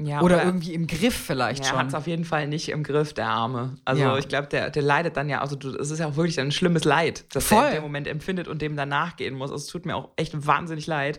Ja, 0.00 0.20
Oder 0.20 0.44
irgendwie 0.44 0.74
im 0.74 0.86
Griff 0.86 1.16
vielleicht 1.16 1.64
Ja, 1.64 1.72
er 1.72 1.76
hat 1.78 1.80
schon. 1.80 1.88
es 1.88 1.94
auf 1.94 2.06
jeden 2.06 2.24
Fall 2.24 2.46
nicht 2.46 2.68
im 2.68 2.84
Griff, 2.84 3.14
der 3.14 3.26
Arme. 3.26 3.78
Also 3.84 4.00
Ja. 4.02 4.16
ich 4.16 4.28
glaube, 4.28 4.46
der, 4.46 4.70
der 4.70 4.82
leidet 4.82 5.16
dann 5.16 5.28
ja, 5.28 5.40
also 5.40 5.58
es 5.76 5.90
ist 5.90 5.98
ja 5.98 6.06
auch 6.06 6.14
wirklich 6.14 6.38
ein 6.38 6.52
schlimmes 6.52 6.84
Leid, 6.84 7.24
das 7.34 7.46
Voll. 7.46 7.58
er 7.64 7.68
in 7.70 7.74
dem 7.76 7.82
Moment 7.82 8.06
empfindet 8.06 8.46
und 8.46 8.62
dem 8.62 8.76
danach 8.76 9.16
gehen 9.16 9.34
muss. 9.34 9.50
Es 9.50 9.66
tut 9.66 9.86
mir 9.86 9.96
auch 9.96 10.10
echt 10.14 10.46
wahnsinnig 10.46 10.86
leid. 10.86 11.18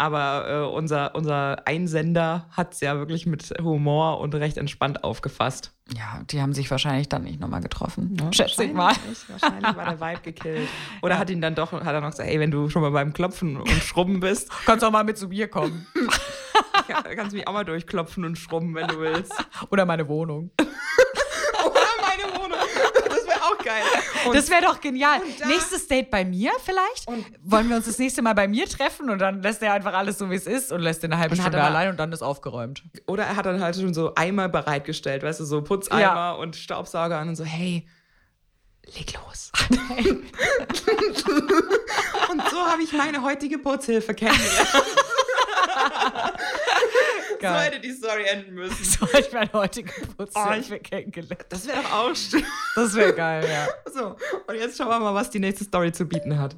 Aber 0.00 0.48
äh, 0.48 0.74
unser, 0.74 1.14
unser 1.14 1.66
Einsender 1.66 2.46
hat 2.52 2.72
es 2.72 2.80
ja 2.80 2.96
wirklich 2.96 3.26
mit 3.26 3.52
Humor 3.62 4.18
und 4.20 4.34
recht 4.34 4.56
entspannt 4.56 5.04
aufgefasst. 5.04 5.72
Ja, 5.94 6.22
die 6.30 6.40
haben 6.40 6.54
sich 6.54 6.70
wahrscheinlich 6.70 7.10
dann 7.10 7.24
nicht 7.24 7.38
nochmal 7.38 7.60
getroffen. 7.60 8.16
Schätze 8.32 8.64
ich 8.64 8.72
mal. 8.72 8.94
Wahrscheinlich, 8.94 9.28
Wahrscheinlich 9.28 9.76
war 9.76 9.84
der 9.84 10.00
Vibe 10.00 10.20
gekillt. 10.22 10.68
Oder 11.02 11.18
hat 11.18 11.28
ihn 11.28 11.42
dann 11.42 11.54
doch, 11.54 11.72
hat 11.72 11.92
er 11.92 12.00
noch 12.00 12.12
gesagt, 12.12 12.30
ey, 12.30 12.40
wenn 12.40 12.50
du 12.50 12.70
schon 12.70 12.80
mal 12.80 12.92
beim 12.92 13.12
Klopfen 13.12 13.58
und 13.58 13.68
Schrubben 13.68 14.20
bist, 14.20 14.50
Kannst 14.64 14.82
auch 14.86 14.90
mal 14.90 15.04
mit 15.04 15.18
zu 15.18 15.28
mir 15.28 15.48
kommen. 15.48 15.86
kannst 16.88 17.32
du 17.32 17.36
mich 17.36 17.46
auch 17.46 17.52
mal 17.52 17.64
durchklopfen 17.64 18.24
und 18.24 18.38
schrubben, 18.38 18.74
wenn 18.74 18.88
du 18.88 19.00
willst. 19.00 19.34
Oder 19.68 19.84
meine 19.84 20.08
Wohnung. 20.08 20.50
Oder 20.58 21.80
meine 22.00 22.40
Wohnung. 22.40 22.58
Das 23.06 23.26
wäre 23.26 23.42
auch 23.42 23.58
geil. 23.70 23.82
Und 24.26 24.34
das 24.36 24.50
wäre 24.50 24.62
doch 24.62 24.80
genial. 24.80 25.20
Nächstes 25.46 25.86
Date 25.88 26.10
bei 26.10 26.24
mir 26.24 26.52
vielleicht? 26.64 27.06
Wollen 27.42 27.68
wir 27.68 27.76
uns 27.76 27.86
das 27.86 27.98
nächste 27.98 28.22
Mal 28.22 28.34
bei 28.34 28.48
mir 28.48 28.66
treffen 28.68 29.10
und 29.10 29.18
dann 29.18 29.42
lässt 29.42 29.62
er 29.62 29.72
einfach 29.72 29.94
alles 29.94 30.18
so, 30.18 30.30
wie 30.30 30.34
es 30.34 30.46
ist 30.46 30.72
und 30.72 30.80
lässt 30.80 31.02
ihn 31.02 31.12
eine 31.12 31.20
halbe 31.20 31.36
Stunde 31.36 31.58
aber, 31.58 31.68
allein 31.68 31.90
und 31.90 31.98
dann 31.98 32.12
ist 32.12 32.22
aufgeräumt. 32.22 32.82
Oder 33.06 33.24
er 33.24 33.36
hat 33.36 33.46
dann 33.46 33.60
halt 33.62 33.76
schon 33.76 33.94
so 33.94 34.14
Eimer 34.14 34.48
bereitgestellt, 34.48 35.22
weißt 35.22 35.40
du, 35.40 35.44
so 35.44 35.62
Putzeimer 35.62 36.00
ja. 36.00 36.32
und 36.32 36.56
Staubsauger 36.56 37.20
und 37.20 37.36
so, 37.36 37.44
hey, 37.44 37.86
leg 38.96 39.12
los. 39.14 39.52
und 42.30 42.42
so 42.50 42.56
habe 42.58 42.82
ich 42.82 42.92
meine 42.92 43.22
heutige 43.22 43.58
Putzhilfe 43.58 44.14
kennengelernt. 44.14 44.68
so 47.48 47.48
hätte 47.48 47.80
die 47.80 47.92
Story 47.92 48.24
enden 48.24 48.54
müssen. 48.54 48.84
So 48.84 49.06
hätte 49.06 49.28
ich 49.28 49.32
meine 49.32 49.52
heutige 49.52 49.92
Putzhilfe 50.16 50.76
oh, 50.76 50.82
kennengelernt. 50.82 51.46
Das 51.48 51.66
wäre 51.66 51.82
doch 51.82 51.92
auch 51.92 52.14
schön. 52.14 52.44
Das 52.74 52.94
wäre 52.94 53.14
geil, 53.14 53.44
ja. 53.48 53.68
So, 53.92 54.16
und 54.46 54.54
jetzt 54.54 54.76
schauen 54.76 54.88
wir 54.88 55.00
mal, 55.00 55.14
was 55.14 55.30
die 55.30 55.38
nächste 55.38 55.64
Story 55.64 55.92
zu 55.92 56.04
bieten 56.04 56.38
hat. 56.38 56.56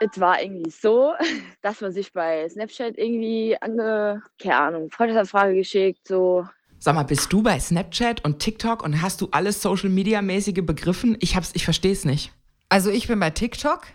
Es 0.00 0.18
war 0.20 0.42
irgendwie 0.42 0.70
so, 0.70 1.14
dass 1.62 1.80
man 1.80 1.92
sich 1.92 2.12
bei 2.12 2.48
Snapchat 2.48 2.98
irgendwie 2.98 3.56
eine, 3.60 4.22
keine 4.40 4.56
Ahnung, 4.56 4.90
Freundschaftsanfrage 4.90 5.54
geschickt, 5.54 6.06
so. 6.08 6.46
Sag 6.78 6.94
mal, 6.94 7.04
bist 7.04 7.32
du 7.32 7.42
bei 7.42 7.58
Snapchat 7.58 8.24
und 8.24 8.40
TikTok 8.40 8.82
und 8.82 9.00
hast 9.00 9.20
du 9.20 9.28
alles 9.30 9.62
Social 9.62 9.88
Media 9.88 10.20
mäßige 10.20 10.64
begriffen? 10.64 11.16
Ich 11.20 11.36
hab's, 11.36 11.52
ich 11.54 11.64
verstehe 11.64 11.92
es 11.92 12.04
nicht. 12.04 12.32
Also 12.68 12.90
ich 12.90 13.08
bin 13.08 13.20
bei 13.20 13.30
TikTok. 13.30 13.86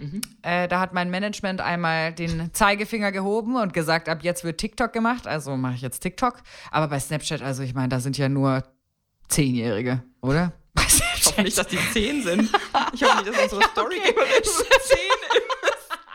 Mhm. 0.00 0.22
Äh, 0.40 0.66
da 0.66 0.80
hat 0.80 0.94
mein 0.94 1.10
Management 1.10 1.60
einmal 1.60 2.14
den 2.14 2.52
Zeigefinger 2.54 3.12
gehoben 3.12 3.56
und 3.56 3.74
gesagt, 3.74 4.08
ab 4.08 4.20
jetzt 4.22 4.44
wird 4.44 4.58
TikTok 4.58 4.92
gemacht. 4.94 5.26
Also 5.26 5.56
mache 5.56 5.74
ich 5.74 5.82
jetzt 5.82 6.00
TikTok. 6.00 6.38
Aber 6.70 6.88
bei 6.88 6.98
Snapchat, 6.98 7.42
also 7.42 7.62
ich 7.62 7.74
meine, 7.74 7.90
da 7.90 8.00
sind 8.00 8.16
ja 8.16 8.30
nur 8.30 8.64
Zehnjährige, 9.28 10.02
oder? 10.22 10.52
Bei 10.74 10.82
Snapchat. 10.82 11.18
Ich 11.18 11.26
hoffe 11.26 11.42
nicht, 11.42 11.58
dass 11.58 11.66
die 11.66 11.78
zehn 11.92 12.22
sind. 12.22 12.50
Ich 12.94 13.02
hoffe 13.02 13.22
nicht, 13.22 13.28
dass 13.28 13.42
unsere 13.42 13.60
ja, 13.60 13.68
Story 13.68 13.96
okay. 14.00 14.14
zehn 14.42 14.98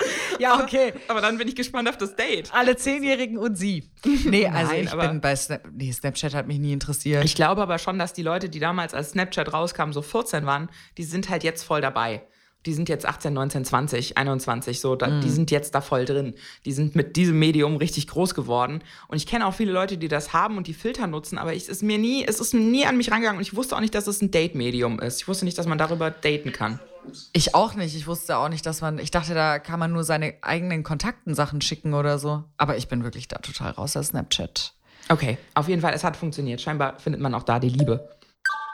ist. 0.04 0.40
Ja, 0.40 0.62
okay. 0.62 0.94
Aber 1.08 1.22
dann 1.22 1.38
bin 1.38 1.48
ich 1.48 1.56
gespannt 1.56 1.88
auf 1.88 1.98
das 1.98 2.16
Date. 2.16 2.54
Alle 2.54 2.76
Zehnjährigen 2.76 3.38
und 3.38 3.56
sie. 3.56 3.90
Nee, 4.26 4.48
also 4.48 4.72
Nein, 4.72 4.84
ich 4.84 4.92
bin 4.92 5.22
bei 5.22 5.36
Snap 5.36 5.68
nee, 5.72 5.92
Snapchat 5.92 6.34
hat 6.34 6.48
mich 6.48 6.60
nie 6.60 6.74
interessiert. 6.74 7.24
Ich 7.24 7.36
glaube 7.36 7.62
aber 7.62 7.78
schon, 7.80 8.00
dass 8.00 8.14
die 8.14 8.24
Leute, 8.24 8.50
die 8.50 8.60
damals 8.60 8.94
als 8.94 9.12
Snapchat 9.12 9.54
rauskamen, 9.54 9.94
so 9.94 10.02
14 10.02 10.46
waren, 10.46 10.70
die 10.98 11.04
sind 11.04 11.30
halt 11.30 11.44
jetzt 11.44 11.64
voll 11.64 11.82
dabei 11.82 12.24
die 12.66 12.74
sind 12.74 12.90
jetzt 12.90 13.06
18, 13.06 13.34
19, 13.34 13.66
20, 13.66 14.18
21, 14.18 14.80
so, 14.80 14.96
da, 14.96 15.08
mhm. 15.08 15.22
die 15.22 15.30
sind 15.30 15.52
jetzt 15.52 15.76
da 15.76 15.82
voll 15.82 16.06
drin. 16.06 16.34
Die 16.66 16.72
sind 16.72 16.96
mit 16.96 17.16
diesem 17.16 17.38
Medium 17.38 17.78
richtig 17.78 18.08
groß 18.08 18.34
geworden. 18.34 18.82
Und 19.08 19.18
ich 19.18 19.28
kenne 19.28 19.46
auch 19.46 19.54
viele 19.54 19.72
Leute, 19.72 19.98
die 19.98 20.08
das 20.08 20.34
haben 20.34 20.58
und 20.58 20.68
die 20.68 20.74
Filter 20.74 21.08
nutzen, 21.08 21.38
aber 21.38 21.54
ich, 21.54 21.70
ist 21.70 21.84
mir 21.84 21.98
nie, 21.98 22.26
es 22.26 22.40
ist 22.40 22.54
nie 22.54 22.86
an 22.86 22.98
mich 22.98 23.12
rangegangen 23.12 23.38
und 23.38 23.44
ich 23.44 23.56
wusste 23.56 23.76
auch 23.76 23.82
nicht, 23.82 23.96
dass 23.96 24.08
es 24.08 24.22
ein 24.22 24.32
Date-Medium 24.32 25.00
ist. 25.00 25.22
Ich 25.22 25.28
wusste 25.28 25.46
nicht, 25.46 25.58
dass 25.58 25.68
man 25.68 25.78
darüber 25.78 26.12
daten 26.12 26.52
kann. 26.52 26.80
Ich 27.34 27.54
auch 27.54 27.76
nicht. 27.76 27.96
Ich 27.96 28.08
wusste 28.08 28.38
auch 28.38 28.50
nicht, 28.50 28.66
dass 28.66 28.82
man, 28.82 28.98
ich 29.00 29.12
dachte, 29.12 29.34
da 29.34 29.60
kann 29.60 29.80
man 29.80 29.92
nur 29.92 30.04
seine 30.04 30.36
eigenen 30.42 30.84
Kontakten 30.84 31.36
Sachen 31.36 31.62
schicken 31.62 31.94
oder 31.94 32.18
so. 32.18 32.44
Aber 32.58 32.78
ich 32.78 32.88
bin 32.88 33.04
wirklich 33.04 33.28
da 33.28 33.38
total 33.38 33.72
raus 33.72 33.96
aus 33.96 34.08
Snapchat. 34.08 34.74
Okay, 35.10 35.38
auf 35.54 35.68
jeden 35.68 35.82
Fall, 35.82 35.94
es 35.94 36.04
hat 36.04 36.18
funktioniert. 36.18 36.62
Scheinbar 36.62 37.00
findet 37.00 37.22
man 37.22 37.36
auch 37.36 37.44
da 37.44 37.60
die 37.60 37.70
Liebe. 37.70 38.10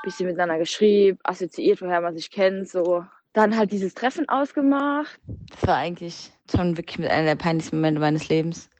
Bisschen 0.04 0.28
miteinander 0.28 0.58
geschrieben, 0.58 1.20
assoziiert, 1.24 1.82
woher 1.82 2.02
man 2.02 2.16
sich 2.16 2.32
kennt, 2.32 2.70
so 2.70 3.06
dann 3.34 3.58
halt 3.58 3.72
dieses 3.72 3.94
Treffen 3.94 4.28
ausgemacht. 4.30 5.20
Das 5.52 5.68
war 5.68 5.78
eigentlich 5.78 6.32
schon 6.54 6.78
wirklich 6.78 7.00
mit 7.00 7.10
einer 7.10 7.26
der 7.26 7.36
peinlichsten 7.36 7.78
Momente 7.78 8.00
meines 8.00 8.28
Lebens. 8.30 8.70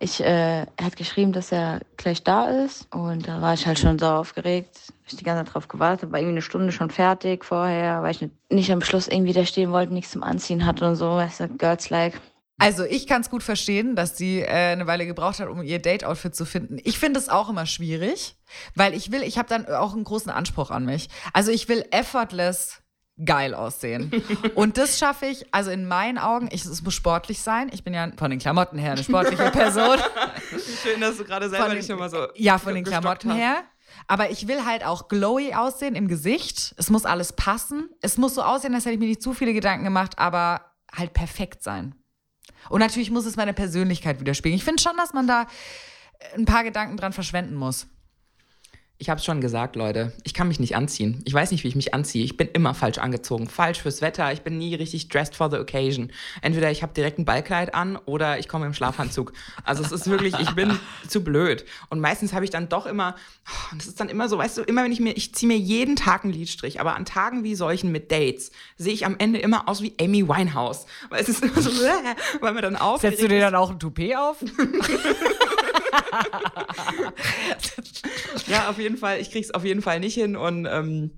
Ich, 0.00 0.20
äh, 0.20 0.66
er 0.66 0.84
hat 0.84 0.96
geschrieben, 0.96 1.32
dass 1.32 1.52
er 1.52 1.80
gleich 1.96 2.22
da 2.24 2.64
ist 2.64 2.92
und 2.92 3.26
da 3.26 3.40
war 3.40 3.54
ich 3.54 3.66
halt 3.66 3.78
schon 3.78 3.98
so 3.98 4.06
aufgeregt. 4.06 4.92
Ich 5.06 5.16
die 5.16 5.24
ganze 5.24 5.44
Zeit 5.44 5.54
drauf 5.54 5.68
gewartet, 5.68 6.10
war 6.10 6.18
irgendwie 6.18 6.34
eine 6.34 6.42
Stunde 6.42 6.72
schon 6.72 6.90
fertig 6.90 7.44
vorher, 7.44 8.02
weil 8.02 8.10
ich 8.10 8.20
nicht, 8.20 8.34
nicht 8.50 8.72
am 8.72 8.82
Schluss 8.82 9.08
irgendwie 9.08 9.32
da 9.32 9.46
stehen 9.46 9.70
wollte, 9.70 9.94
nichts 9.94 10.10
zum 10.10 10.22
Anziehen 10.22 10.66
hatte 10.66 10.86
und 10.86 10.96
so, 10.96 11.12
weißt 11.12 11.40
du, 11.40 11.48
Girls 11.48 11.88
like. 11.88 12.20
Also 12.58 12.84
ich 12.84 13.06
kann 13.06 13.22
es 13.22 13.30
gut 13.30 13.42
verstehen, 13.42 13.96
dass 13.96 14.18
sie 14.18 14.40
äh, 14.40 14.72
eine 14.72 14.86
Weile 14.86 15.06
gebraucht 15.06 15.40
hat, 15.40 15.48
um 15.48 15.62
ihr 15.62 15.80
Date-Outfit 15.80 16.34
zu 16.34 16.44
finden. 16.44 16.78
Ich 16.84 16.98
finde 16.98 17.18
es 17.18 17.28
auch 17.28 17.48
immer 17.48 17.64
schwierig, 17.64 18.36
weil 18.74 18.94
ich 18.94 19.10
will, 19.10 19.22
ich 19.22 19.38
habe 19.38 19.48
dann 19.48 19.66
auch 19.66 19.94
einen 19.94 20.04
großen 20.04 20.30
Anspruch 20.30 20.70
an 20.70 20.84
mich. 20.84 21.08
Also 21.32 21.50
ich 21.50 21.68
will 21.68 21.84
effortless 21.90 22.83
geil 23.24 23.54
aussehen. 23.54 24.12
Und 24.54 24.76
das 24.76 24.98
schaffe 24.98 25.26
ich, 25.26 25.46
also 25.52 25.70
in 25.70 25.86
meinen 25.86 26.18
Augen, 26.18 26.48
ich, 26.50 26.64
es 26.64 26.82
muss 26.82 26.94
sportlich 26.94 27.40
sein. 27.40 27.70
Ich 27.72 27.84
bin 27.84 27.94
ja 27.94 28.10
von 28.16 28.30
den 28.30 28.40
Klamotten 28.40 28.78
her 28.78 28.92
eine 28.92 29.04
sportliche 29.04 29.50
Person. 29.50 29.98
Schön, 30.82 31.00
dass 31.00 31.18
du 31.18 31.24
gerade 31.24 31.48
selber 31.48 31.74
nicht 31.74 31.88
immer 31.88 32.08
so. 32.08 32.26
Ja, 32.34 32.58
von 32.58 32.74
den 32.74 32.84
Klamotten 32.84 33.30
hast. 33.30 33.38
her. 33.38 33.64
Aber 34.08 34.30
ich 34.30 34.48
will 34.48 34.64
halt 34.64 34.84
auch 34.84 35.08
glowy 35.08 35.54
aussehen 35.54 35.94
im 35.94 36.08
Gesicht. 36.08 36.74
Es 36.76 36.90
muss 36.90 37.04
alles 37.04 37.32
passen. 37.32 37.88
Es 38.00 38.18
muss 38.18 38.34
so 38.34 38.42
aussehen, 38.42 38.74
als 38.74 38.84
hätte 38.84 38.94
ich 38.94 39.00
mir 39.00 39.06
nicht 39.06 39.22
zu 39.22 39.32
viele 39.32 39.54
Gedanken 39.54 39.84
gemacht, 39.84 40.18
aber 40.18 40.62
halt 40.92 41.12
perfekt 41.12 41.62
sein. 41.62 41.94
Und 42.68 42.80
natürlich 42.80 43.10
muss 43.10 43.26
es 43.26 43.36
meine 43.36 43.54
Persönlichkeit 43.54 44.20
widerspiegeln. 44.20 44.56
Ich 44.56 44.64
finde 44.64 44.82
schon, 44.82 44.96
dass 44.96 45.12
man 45.12 45.26
da 45.26 45.46
ein 46.34 46.44
paar 46.44 46.64
Gedanken 46.64 46.96
dran 46.96 47.12
verschwenden 47.12 47.54
muss. 47.54 47.86
Ich 48.96 49.10
habe 49.10 49.18
es 49.18 49.24
schon 49.24 49.40
gesagt, 49.40 49.74
Leute. 49.74 50.12
Ich 50.22 50.34
kann 50.34 50.46
mich 50.46 50.60
nicht 50.60 50.76
anziehen. 50.76 51.20
Ich 51.24 51.34
weiß 51.34 51.50
nicht, 51.50 51.64
wie 51.64 51.68
ich 51.68 51.74
mich 51.74 51.92
anziehe. 51.94 52.24
Ich 52.24 52.36
bin 52.36 52.48
immer 52.52 52.74
falsch 52.74 52.98
angezogen. 52.98 53.48
Falsch 53.48 53.82
fürs 53.82 54.00
Wetter. 54.02 54.32
Ich 54.32 54.42
bin 54.42 54.56
nie 54.56 54.72
richtig 54.76 55.08
dressed 55.08 55.34
for 55.34 55.50
the 55.50 55.56
occasion. 55.56 56.12
Entweder 56.42 56.70
ich 56.70 56.82
habe 56.82 56.94
direkt 56.94 57.18
ein 57.18 57.24
Ballkleid 57.24 57.74
an 57.74 57.96
oder 57.96 58.38
ich 58.38 58.46
komme 58.46 58.66
im 58.66 58.72
Schlafanzug. 58.72 59.32
Also 59.64 59.82
es 59.82 59.90
ist 59.90 60.08
wirklich, 60.08 60.38
ich 60.38 60.52
bin 60.52 60.78
zu 61.08 61.24
blöd. 61.24 61.64
Und 61.90 61.98
meistens 61.98 62.32
habe 62.32 62.44
ich 62.44 62.52
dann 62.52 62.68
doch 62.68 62.86
immer, 62.86 63.16
und 63.72 63.80
das 63.80 63.88
ist 63.88 63.98
dann 63.98 64.08
immer 64.08 64.28
so, 64.28 64.38
weißt 64.38 64.58
du, 64.58 64.62
immer 64.62 64.84
wenn 64.84 64.92
ich 64.92 65.00
mir, 65.00 65.16
ich 65.16 65.34
ziehe 65.34 65.48
mir 65.48 65.58
jeden 65.58 65.96
Tag 65.96 66.22
einen 66.22 66.32
Liedstrich, 66.32 66.80
aber 66.80 66.94
an 66.94 67.04
Tagen 67.04 67.42
wie 67.42 67.56
solchen 67.56 67.90
mit 67.90 68.12
Dates 68.12 68.52
sehe 68.76 68.94
ich 68.94 69.04
am 69.04 69.16
Ende 69.18 69.40
immer 69.40 69.68
aus 69.68 69.82
wie 69.82 69.94
Amy 70.00 70.28
Winehouse. 70.28 70.86
Weil 71.10 71.20
es 71.20 71.28
ist 71.28 71.42
immer 71.42 71.60
so, 71.60 71.70
weil 72.40 72.54
mir 72.54 72.62
dann 72.62 72.76
auf. 72.76 73.00
Setzt 73.00 73.20
du 73.20 73.26
dir 73.26 73.40
dann 73.40 73.56
auch 73.56 73.72
ein 73.72 73.80
Toupet 73.80 74.16
auf? 74.16 74.36
ja, 78.46 78.68
auf 78.68 78.78
jeden 78.78 78.96
Fall. 78.96 79.20
Ich 79.20 79.30
krieg's 79.30 79.50
auf 79.50 79.64
jeden 79.64 79.82
Fall 79.82 80.00
nicht 80.00 80.14
hin. 80.14 80.36
Und 80.36 80.66
ähm, 80.66 81.10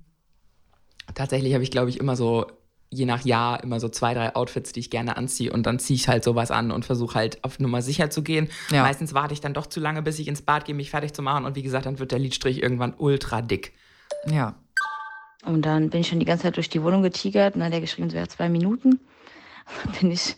tatsächlich 1.15 1.53
habe 1.53 1.63
ich, 1.63 1.71
glaube 1.71 1.89
ich, 1.89 1.99
immer 1.99 2.15
so, 2.15 2.45
je 2.89 3.05
nach 3.05 3.25
Jahr, 3.25 3.63
immer 3.63 3.79
so 3.79 3.89
zwei, 3.89 4.13
drei 4.13 4.35
Outfits, 4.35 4.71
die 4.71 4.79
ich 4.79 4.89
gerne 4.89 5.17
anziehe. 5.17 5.51
Und 5.51 5.65
dann 5.65 5.79
ziehe 5.79 5.95
ich 5.95 6.07
halt 6.07 6.23
sowas 6.23 6.51
an 6.51 6.71
und 6.71 6.85
versuche 6.85 7.15
halt 7.15 7.43
auf 7.43 7.59
Nummer 7.59 7.81
sicher 7.81 8.09
zu 8.09 8.23
gehen. 8.23 8.49
Ja. 8.71 8.83
Meistens 8.83 9.13
warte 9.13 9.33
ich 9.33 9.41
dann 9.41 9.53
doch 9.53 9.67
zu 9.67 9.79
lange, 9.79 10.01
bis 10.01 10.19
ich 10.19 10.27
ins 10.27 10.41
Bad 10.41 10.65
gehe, 10.65 10.75
mich 10.75 10.91
fertig 10.91 11.13
zu 11.13 11.21
machen. 11.21 11.45
Und 11.45 11.55
wie 11.55 11.63
gesagt, 11.63 11.85
dann 11.85 11.99
wird 11.99 12.11
der 12.11 12.19
Lidstrich 12.19 12.61
irgendwann 12.61 12.93
ultra 12.97 13.41
dick. 13.41 13.73
Ja. 14.25 14.55
Und 15.45 15.63
dann 15.63 15.89
bin 15.89 16.01
ich 16.01 16.07
schon 16.07 16.19
die 16.19 16.25
ganze 16.25 16.43
Zeit 16.43 16.57
durch 16.57 16.69
die 16.69 16.83
Wohnung 16.83 17.03
getigert 17.03 17.55
und 17.55 17.61
dann 17.61 17.67
hat 17.67 17.73
er 17.73 17.81
geschrieben, 17.81 18.07
es 18.07 18.13
wäre 18.13 18.27
zwei 18.27 18.49
Minuten. 18.49 18.89
Und 18.89 18.99
dann 19.85 19.93
bin 19.99 20.11
ich 20.11 20.35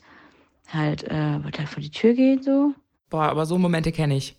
halt, 0.67 1.03
äh, 1.03 1.43
wollte 1.43 1.59
halt 1.59 1.69
vor 1.69 1.81
die 1.81 1.91
Tür 1.91 2.13
gehen 2.13 2.43
so. 2.43 2.73
Boah, 3.09 3.29
aber 3.29 3.45
so 3.45 3.57
Momente 3.57 3.91
kenne 3.91 4.15
ich. 4.15 4.35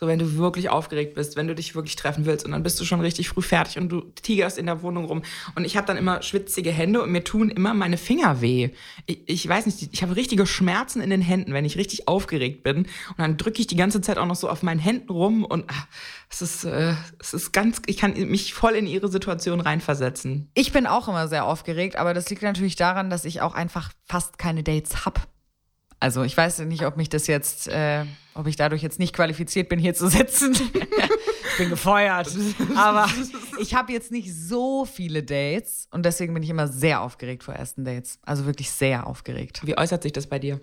So, 0.00 0.06
wenn 0.06 0.20
du 0.20 0.36
wirklich 0.36 0.70
aufgeregt 0.70 1.14
bist, 1.14 1.34
wenn 1.34 1.48
du 1.48 1.56
dich 1.56 1.74
wirklich 1.74 1.96
treffen 1.96 2.24
willst 2.24 2.46
und 2.46 2.52
dann 2.52 2.62
bist 2.62 2.78
du 2.78 2.84
schon 2.84 3.00
richtig 3.00 3.28
früh 3.30 3.42
fertig 3.42 3.78
und 3.78 3.88
du 3.88 4.02
tigerst 4.22 4.56
in 4.56 4.66
der 4.66 4.80
Wohnung 4.82 5.06
rum. 5.06 5.22
Und 5.56 5.64
ich 5.64 5.76
habe 5.76 5.88
dann 5.88 5.96
immer 5.96 6.22
schwitzige 6.22 6.70
Hände 6.70 7.02
und 7.02 7.10
mir 7.10 7.24
tun 7.24 7.50
immer 7.50 7.74
meine 7.74 7.96
Finger 7.96 8.40
weh. 8.40 8.70
Ich, 9.06 9.22
ich 9.26 9.48
weiß 9.48 9.66
nicht, 9.66 9.88
ich 9.92 10.02
habe 10.02 10.14
richtige 10.14 10.46
Schmerzen 10.46 11.00
in 11.00 11.10
den 11.10 11.20
Händen, 11.20 11.52
wenn 11.52 11.64
ich 11.64 11.76
richtig 11.76 12.06
aufgeregt 12.06 12.62
bin. 12.62 12.76
Und 12.76 13.18
dann 13.18 13.36
drücke 13.36 13.58
ich 13.58 13.66
die 13.66 13.74
ganze 13.74 14.00
Zeit 14.00 14.18
auch 14.18 14.26
noch 14.26 14.36
so 14.36 14.48
auf 14.48 14.62
meinen 14.62 14.78
Händen 14.78 15.10
rum 15.10 15.44
und 15.44 15.64
ach, 15.66 15.88
es 16.30 16.42
ist, 16.42 16.62
äh, 16.62 16.94
es 17.18 17.34
ist 17.34 17.50
ganz, 17.50 17.82
ich 17.86 17.96
kann 17.96 18.12
mich 18.12 18.54
voll 18.54 18.74
in 18.74 18.86
ihre 18.86 19.08
Situation 19.08 19.60
reinversetzen. 19.60 20.48
Ich 20.54 20.70
bin 20.70 20.86
auch 20.86 21.08
immer 21.08 21.26
sehr 21.26 21.44
aufgeregt, 21.44 21.96
aber 21.96 22.14
das 22.14 22.30
liegt 22.30 22.42
natürlich 22.42 22.76
daran, 22.76 23.10
dass 23.10 23.24
ich 23.24 23.40
auch 23.40 23.54
einfach 23.54 23.90
fast 24.04 24.38
keine 24.38 24.62
Dates 24.62 25.04
habe. 25.04 25.22
Also 26.00 26.22
ich 26.22 26.36
weiß 26.36 26.60
nicht, 26.60 26.86
ob 26.86 26.96
mich 26.96 27.08
das 27.08 27.26
jetzt, 27.26 27.68
äh, 27.68 28.04
ob 28.34 28.46
ich 28.46 28.56
dadurch 28.56 28.82
jetzt 28.82 28.98
nicht 28.98 29.14
qualifiziert 29.14 29.68
bin, 29.68 29.78
hier 29.78 29.94
zu 29.94 30.08
sitzen. 30.08 30.52
ich 30.52 31.58
bin 31.58 31.70
gefeuert. 31.70 32.30
Aber 32.76 33.08
ich 33.58 33.74
habe 33.74 33.92
jetzt 33.92 34.12
nicht 34.12 34.32
so 34.32 34.84
viele 34.84 35.22
Dates 35.22 35.88
und 35.90 36.04
deswegen 36.04 36.34
bin 36.34 36.42
ich 36.42 36.50
immer 36.50 36.68
sehr 36.68 37.00
aufgeregt 37.00 37.42
vor 37.42 37.54
ersten 37.54 37.84
Dates. 37.84 38.20
Also 38.22 38.46
wirklich 38.46 38.70
sehr 38.70 39.06
aufgeregt. 39.06 39.60
Wie 39.64 39.76
äußert 39.76 40.02
sich 40.04 40.12
das 40.12 40.28
bei 40.28 40.38
dir? 40.38 40.60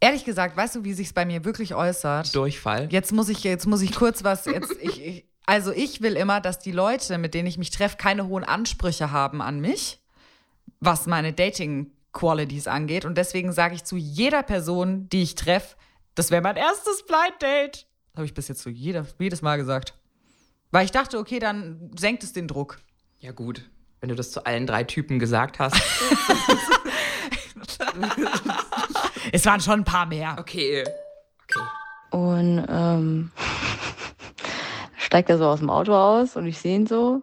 Ehrlich 0.00 0.24
gesagt, 0.24 0.56
weißt 0.56 0.74
du, 0.74 0.84
wie 0.84 0.92
sich 0.92 1.06
es 1.06 1.12
bei 1.12 1.24
mir 1.24 1.44
wirklich 1.44 1.74
äußert? 1.74 2.34
Durchfall. 2.34 2.88
Jetzt 2.90 3.12
muss 3.12 3.28
ich, 3.28 3.44
jetzt 3.44 3.66
muss 3.66 3.80
ich 3.82 3.94
kurz 3.94 4.24
was. 4.24 4.44
Jetzt, 4.46 4.72
ich, 4.80 5.00
ich, 5.00 5.24
also 5.46 5.72
ich 5.72 6.02
will 6.02 6.16
immer, 6.16 6.40
dass 6.40 6.58
die 6.58 6.72
Leute, 6.72 7.18
mit 7.18 7.34
denen 7.34 7.46
ich 7.46 7.56
mich 7.56 7.70
treffe, 7.70 7.96
keine 7.96 8.26
hohen 8.26 8.44
Ansprüche 8.44 9.12
haben 9.12 9.40
an 9.40 9.60
mich, 9.60 10.00
was 10.80 11.06
meine 11.06 11.32
Dating 11.32 11.92
Qualities 12.12 12.66
angeht. 12.66 13.04
Und 13.04 13.16
deswegen 13.16 13.52
sage 13.52 13.74
ich 13.74 13.84
zu 13.84 13.96
jeder 13.96 14.42
Person, 14.42 15.08
die 15.08 15.22
ich 15.22 15.34
treffe, 15.34 15.76
das 16.14 16.30
wäre 16.30 16.42
mein 16.42 16.56
erstes 16.56 17.04
Blind 17.06 17.40
Date. 17.40 17.86
Das 18.12 18.18
habe 18.18 18.26
ich 18.26 18.34
bis 18.34 18.48
jetzt 18.48 18.62
so 18.62 18.70
jeder, 18.70 19.06
jedes 19.18 19.40
Mal 19.42 19.56
gesagt. 19.56 19.94
Weil 20.70 20.84
ich 20.84 20.90
dachte, 20.90 21.18
okay, 21.18 21.38
dann 21.38 21.90
senkt 21.98 22.22
es 22.22 22.32
den 22.32 22.48
Druck. 22.48 22.80
Ja, 23.18 23.32
gut. 23.32 23.68
Wenn 24.00 24.08
du 24.08 24.14
das 24.14 24.32
zu 24.32 24.44
allen 24.44 24.66
drei 24.66 24.84
Typen 24.84 25.18
gesagt 25.18 25.58
hast. 25.58 25.76
es 29.32 29.46
waren 29.46 29.60
schon 29.60 29.80
ein 29.80 29.84
paar 29.84 30.06
mehr. 30.06 30.36
Okay. 30.38 30.84
Okay. 31.44 31.60
Und 32.10 32.66
ähm, 32.68 33.32
steigt 34.98 35.30
er 35.30 35.38
so 35.38 35.46
aus 35.46 35.60
dem 35.60 35.70
Auto 35.70 35.94
aus 35.94 36.36
und 36.36 36.46
ich 36.46 36.58
sehe 36.58 36.76
ihn 36.76 36.86
so. 36.86 37.22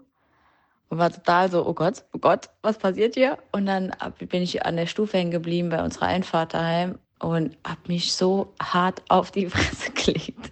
Und 0.90 0.98
war 0.98 1.12
total 1.12 1.50
so, 1.50 1.66
oh 1.66 1.74
Gott, 1.74 2.04
oh 2.14 2.20
Gott, 2.20 2.50
was 2.62 2.78
passiert 2.78 3.14
hier? 3.14 3.38
Und 3.52 3.66
dann 3.68 3.94
bin 4.20 4.42
ich 4.42 4.66
an 4.66 4.76
der 4.76 4.88
Stufe 4.88 5.18
hängen 5.18 5.32
geblieben 5.32 5.70
bei 5.70 5.84
unserer 5.84 6.08
Einfahrt 6.08 6.54
daheim 6.54 6.98
und 7.20 7.56
habe 7.66 7.82
mich 7.88 8.14
so 8.14 8.54
hart 8.62 9.02
auf 9.10 9.32
die 9.32 9.46
Fresse 9.50 9.92
gelegt. 9.92 10.52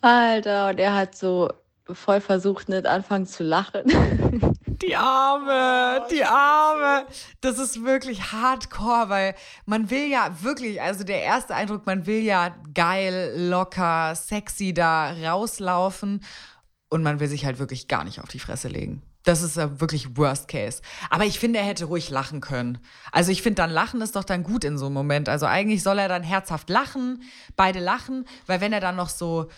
Alter, 0.00 0.68
und 0.68 0.78
er 0.78 0.94
hat 0.94 1.14
so 1.14 1.48
voll 1.86 2.20
versucht, 2.20 2.68
nicht 2.68 2.86
anfangen 2.86 3.26
zu 3.26 3.42
lachen. 3.42 3.84
Die 4.82 4.96
Arme, 4.96 6.04
die 6.10 6.24
Arme. 6.24 7.06
Das 7.40 7.60
ist 7.60 7.84
wirklich 7.84 8.32
hardcore, 8.32 9.08
weil 9.08 9.34
man 9.64 9.90
will 9.90 10.10
ja 10.10 10.42
wirklich, 10.42 10.82
also 10.82 11.04
der 11.04 11.22
erste 11.22 11.54
Eindruck, 11.54 11.86
man 11.86 12.04
will 12.06 12.20
ja 12.20 12.52
geil, 12.74 13.32
locker, 13.36 14.16
sexy 14.16 14.74
da 14.74 15.12
rauslaufen 15.12 16.20
und 16.92 17.02
man 17.02 17.20
will 17.20 17.28
sich 17.28 17.46
halt 17.46 17.58
wirklich 17.58 17.88
gar 17.88 18.04
nicht 18.04 18.20
auf 18.20 18.28
die 18.28 18.38
Fresse 18.38 18.68
legen. 18.68 19.02
Das 19.24 19.40
ist 19.40 19.56
ja 19.56 19.80
wirklich 19.80 20.16
Worst 20.16 20.46
Case. 20.46 20.82
Aber 21.08 21.24
ich 21.24 21.38
finde, 21.38 21.58
er 21.58 21.64
hätte 21.64 21.86
ruhig 21.86 22.10
lachen 22.10 22.42
können. 22.42 22.78
Also 23.12 23.32
ich 23.32 23.40
finde, 23.40 23.62
dann 23.62 23.70
lachen 23.70 24.02
ist 24.02 24.14
doch 24.14 24.24
dann 24.24 24.42
gut 24.42 24.62
in 24.62 24.76
so 24.76 24.86
einem 24.86 24.94
Moment. 24.94 25.30
Also 25.30 25.46
eigentlich 25.46 25.82
soll 25.82 25.98
er 25.98 26.08
dann 26.08 26.22
herzhaft 26.22 26.68
lachen, 26.68 27.22
beide 27.56 27.78
lachen, 27.78 28.26
weil 28.46 28.60
wenn 28.60 28.74
er 28.74 28.80
dann 28.80 28.96
noch 28.96 29.08
so 29.08 29.48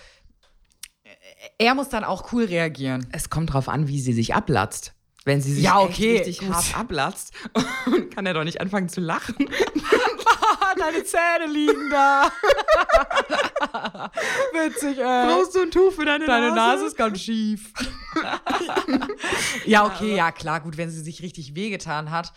er 1.59 1.75
muss 1.75 1.89
dann 1.89 2.05
auch 2.05 2.33
cool 2.33 2.45
reagieren. 2.45 3.07
Es 3.13 3.31
kommt 3.31 3.53
drauf 3.53 3.69
an, 3.69 3.89
wie 3.89 4.01
sie 4.01 4.13
sich 4.13 4.35
ablatzt. 4.35 4.95
Wenn 5.25 5.41
sie 5.41 5.55
sich 5.55 5.65
ja, 5.65 5.81
okay, 5.81 6.19
richtig 6.19 6.39
gut. 6.39 6.51
hart 6.51 6.79
ablatzt, 6.79 7.33
kann 8.15 8.27
er 8.27 8.35
doch 8.35 8.45
nicht 8.45 8.61
anfangen 8.61 8.89
zu 8.89 9.01
lachen. 9.01 9.35
Deine 10.85 11.03
Zähne 11.05 11.47
liegen 11.51 11.89
da. 11.89 12.31
Witzig, 14.53 14.99
ey. 14.99 15.27
Brauchst 15.27 15.55
du 15.55 15.63
ein 15.63 15.71
Tuch 15.71 15.93
für 15.93 16.05
deine, 16.05 16.27
deine 16.27 16.49
Nase? 16.49 16.57
Deine 16.57 16.73
Nase 16.73 16.87
ist 16.87 16.97
ganz 16.97 17.21
schief. 17.21 17.73
ja, 19.65 19.87
okay, 19.87 20.17
ja, 20.17 20.31
klar, 20.31 20.61
gut, 20.61 20.77
wenn 20.77 20.91
sie 20.91 21.01
sich 21.01 21.23
richtig 21.23 21.55
wehgetan 21.55 22.11
hat. 22.11 22.33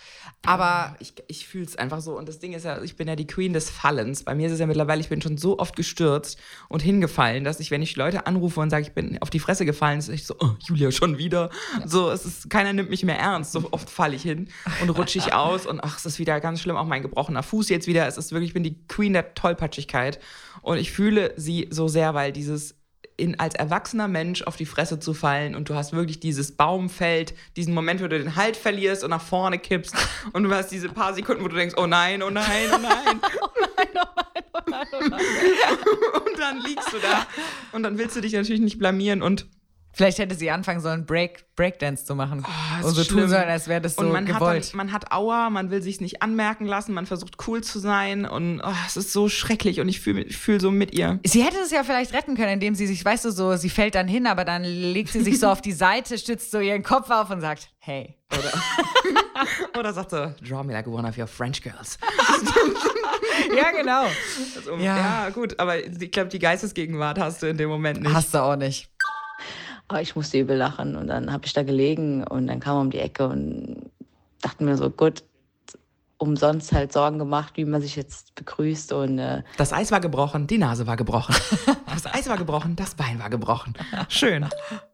Aber 0.45 0.95
ich, 0.99 1.13
ich 1.27 1.47
fühle 1.47 1.65
es 1.65 1.75
einfach 1.75 1.99
so. 1.99 2.17
Und 2.17 2.29
das 2.29 2.39
Ding 2.39 2.53
ist 2.53 2.63
ja, 2.63 2.81
ich 2.81 2.95
bin 2.95 3.07
ja 3.07 3.15
die 3.15 3.27
Queen 3.27 3.53
des 3.53 3.69
Fallens. 3.69 4.23
Bei 4.23 4.33
mir 4.33 4.47
ist 4.47 4.53
es 4.53 4.59
ja 4.59 4.65
mittlerweile, 4.65 5.01
ich 5.01 5.09
bin 5.09 5.21
schon 5.21 5.37
so 5.37 5.59
oft 5.59 5.75
gestürzt 5.75 6.39
und 6.69 6.81
hingefallen, 6.81 7.43
dass 7.43 7.59
ich, 7.59 7.69
wenn 7.69 7.81
ich 7.81 7.95
Leute 7.95 8.27
anrufe 8.27 8.59
und 8.61 8.69
sage, 8.69 8.83
ich 8.83 8.93
bin 8.93 9.21
auf 9.21 9.29
die 9.29 9.39
Fresse 9.39 9.65
gefallen, 9.65 9.99
ist 9.99 10.09
ich 10.09 10.25
so, 10.25 10.35
oh, 10.39 10.51
Julia, 10.65 10.91
schon 10.91 11.17
wieder. 11.17 11.49
Ja. 11.79 11.87
So, 11.87 12.09
es 12.09 12.25
ist, 12.25 12.49
keiner 12.49 12.71
nimmt 12.71 12.89
mich 12.89 13.03
mehr 13.03 13.19
ernst. 13.19 13.51
So 13.51 13.67
oft 13.71 13.89
falle 13.89 14.15
ich 14.15 14.21
hin 14.21 14.47
und 14.81 14.89
rutsche 14.89 15.17
ich 15.17 15.33
aus 15.33 15.65
und 15.65 15.83
ach, 15.83 15.97
es 15.97 16.05
ist 16.05 16.19
wieder 16.19 16.39
ganz 16.39 16.61
schlimm. 16.61 16.77
Auch 16.77 16.85
mein 16.85 17.01
gebrochener 17.01 17.43
Fuß 17.43 17.69
jetzt 17.69 17.87
wieder. 17.87 18.07
Es 18.07 18.17
ist 18.17 18.31
wirklich, 18.37 18.49
ich 18.49 18.53
bin 18.53 18.63
die 18.63 18.87
Queen 18.87 19.13
der 19.13 19.33
Tollpatschigkeit. 19.33 20.19
Und 20.61 20.77
ich 20.77 20.91
fühle 20.91 21.33
sie 21.37 21.67
so 21.71 21.87
sehr, 21.87 22.13
weil 22.13 22.31
dieses 22.31 22.75
in, 23.17 23.39
als 23.39 23.55
erwachsener 23.55 24.07
Mensch 24.07 24.43
auf 24.43 24.55
die 24.55 24.65
Fresse 24.65 24.99
zu 24.99 25.13
fallen 25.13 25.55
und 25.55 25.69
du 25.69 25.75
hast 25.75 25.91
wirklich 25.91 26.19
dieses 26.19 26.55
Baumfeld, 26.55 27.33
diesen 27.55 27.73
Moment, 27.73 28.01
wo 28.01 28.07
du 28.07 28.17
den 28.17 28.35
Halt 28.35 28.55
verlierst 28.55 29.03
und 29.03 29.09
nach 29.09 29.21
vorne 29.21 29.57
kippst 29.57 29.95
und 30.33 30.43
du 30.43 30.51
hast 30.53 30.69
diese 30.69 30.89
paar 30.89 31.13
Sekunden, 31.13 31.43
wo 31.43 31.47
du 31.47 31.55
denkst, 31.55 31.75
oh 31.77 31.87
nein, 31.87 32.21
oh 32.21 32.29
nein, 32.29 32.69
oh 32.73 32.77
nein. 32.77 33.19
oh 33.41 33.49
nein, 33.75 33.87
oh 33.95 34.21
nein, 34.23 34.43
oh 34.53 34.59
nein, 34.69 34.87
oh 34.93 35.07
nein. 35.09 35.21
und 36.27 36.39
dann 36.39 36.59
liegst 36.59 36.93
du 36.93 36.99
da 36.99 37.25
und 37.71 37.83
dann 37.83 37.97
willst 37.97 38.15
du 38.15 38.21
dich 38.21 38.33
natürlich 38.33 38.61
nicht 38.61 38.77
blamieren 38.77 39.23
und 39.23 39.47
Vielleicht 39.97 40.19
hätte 40.19 40.35
sie 40.35 40.51
anfangen 40.51 40.79
sollen, 40.79 41.07
Break, 41.07 41.55
Breakdance 41.55 42.05
zu 42.05 42.13
machen. 42.13 42.45
Oh, 42.45 42.85
und 42.85 42.93
so 42.93 43.03
schlimm. 43.03 43.21
tun 43.21 43.29
sollen, 43.29 43.49
als 43.49 43.67
wäre 43.67 43.81
das 43.81 43.95
so 43.95 44.03
und 44.03 44.11
man 44.11 44.27
gewollt. 44.27 44.65
Hat 44.65 44.73
dann, 44.73 44.77
man 44.77 44.91
hat 44.91 45.11
Aua, 45.11 45.49
man 45.49 45.71
will 45.71 45.81
sich 45.81 46.01
nicht 46.01 46.21
anmerken 46.21 46.65
lassen, 46.65 46.93
man 46.93 47.07
versucht 47.07 47.47
cool 47.47 47.63
zu 47.63 47.79
sein 47.79 48.25
und 48.25 48.61
oh, 48.63 48.73
es 48.85 48.95
ist 48.95 49.11
so 49.11 49.27
schrecklich 49.27 49.81
und 49.81 49.89
ich 49.89 49.99
fühle 49.99 50.29
fühl 50.29 50.61
so 50.61 50.69
mit 50.69 50.93
ihr. 50.93 51.19
Sie 51.25 51.43
hätte 51.43 51.57
es 51.57 51.71
ja 51.71 51.83
vielleicht 51.83 52.13
retten 52.13 52.35
können, 52.35 52.51
indem 52.51 52.75
sie 52.75 52.85
sich, 52.85 53.03
weißt 53.03 53.25
du, 53.25 53.31
so, 53.31 53.55
sie 53.55 53.71
fällt 53.71 53.95
dann 53.95 54.07
hin, 54.07 54.27
aber 54.27 54.45
dann 54.45 54.63
legt 54.63 55.09
sie 55.09 55.23
sich 55.23 55.39
so 55.39 55.47
auf 55.47 55.61
die 55.61 55.71
Seite, 55.73 56.19
stützt 56.19 56.51
so 56.51 56.59
ihren 56.59 56.83
Kopf 56.83 57.09
auf 57.09 57.31
und 57.31 57.41
sagt, 57.41 57.67
hey. 57.79 58.13
Oder, 58.37 59.79
oder 59.79 59.93
sagt 59.93 60.11
so, 60.11 60.31
draw 60.47 60.63
me 60.63 60.73
like 60.73 60.85
one 60.85 61.09
of 61.09 61.17
your 61.17 61.25
French 61.25 61.63
girls. 61.63 61.97
ja, 63.55 63.71
genau. 63.71 64.05
Also, 64.55 64.75
ja. 64.75 64.97
ja, 64.97 65.29
gut, 65.29 65.59
aber 65.59 65.83
ich 65.83 66.11
glaube, 66.11 66.29
die 66.29 66.37
Geistesgegenwart 66.37 67.17
hast 67.17 67.41
du 67.41 67.47
in 67.47 67.57
dem 67.57 67.69
Moment 67.69 68.01
nicht. 68.01 68.13
Hast 68.13 68.35
du 68.35 68.43
auch 68.43 68.55
nicht 68.55 68.91
oh, 69.91 69.97
ich 69.97 70.15
musste 70.15 70.39
übel 70.39 70.57
lachen. 70.57 70.95
Und 70.95 71.07
dann 71.07 71.31
habe 71.31 71.45
ich 71.45 71.53
da 71.53 71.63
gelegen 71.63 72.23
und 72.23 72.47
dann 72.47 72.59
kam 72.59 72.77
er 72.77 72.81
um 72.81 72.91
die 72.91 72.99
Ecke 72.99 73.27
und 73.27 73.89
dachte 74.41 74.63
mir 74.63 74.77
so, 74.77 74.89
gut, 74.89 75.23
umsonst 76.17 76.71
halt 76.71 76.91
Sorgen 76.91 77.19
gemacht, 77.19 77.53
wie 77.57 77.65
man 77.65 77.81
sich 77.81 77.95
jetzt 77.95 78.33
begrüßt 78.35 78.91
und 78.91 79.19
äh 79.19 79.43
das 79.57 79.71
Eis 79.71 79.91
war 79.91 79.99
gebrochen, 79.99 80.47
die 80.47 80.57
Nase 80.57 80.87
war 80.87 80.97
gebrochen. 80.97 81.35
Das 81.85 82.05
Eis 82.13 82.29
war 82.29 82.37
gebrochen, 82.37 82.75
das 82.75 82.93
Bein 82.93 83.17
war 83.17 83.31
gebrochen. 83.31 83.73
Schön. 84.07 84.47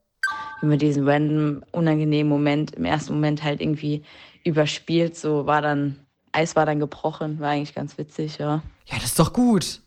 Wie 0.62 0.67
man 0.67 0.79
diesen 0.79 1.06
random 1.06 1.65
unangenehmen 1.73 2.29
Moment 2.29 2.75
im 2.75 2.86
ersten 2.86 3.13
Moment 3.13 3.43
halt 3.43 3.60
irgendwie 3.60 4.03
überspielt, 4.45 5.17
so 5.17 5.45
war 5.45 5.62
dann 5.62 5.99
Eis 6.32 6.56
war 6.56 6.65
dann 6.65 6.79
gebrochen, 6.79 7.41
war 7.41 7.49
eigentlich 7.49 7.75
ganz 7.75 7.97
witzig, 7.97 8.38
ja. 8.38 8.63
Ja, 8.86 8.95
das 8.95 9.06
ist 9.06 9.19
doch 9.19 9.34
gut. 9.34 9.82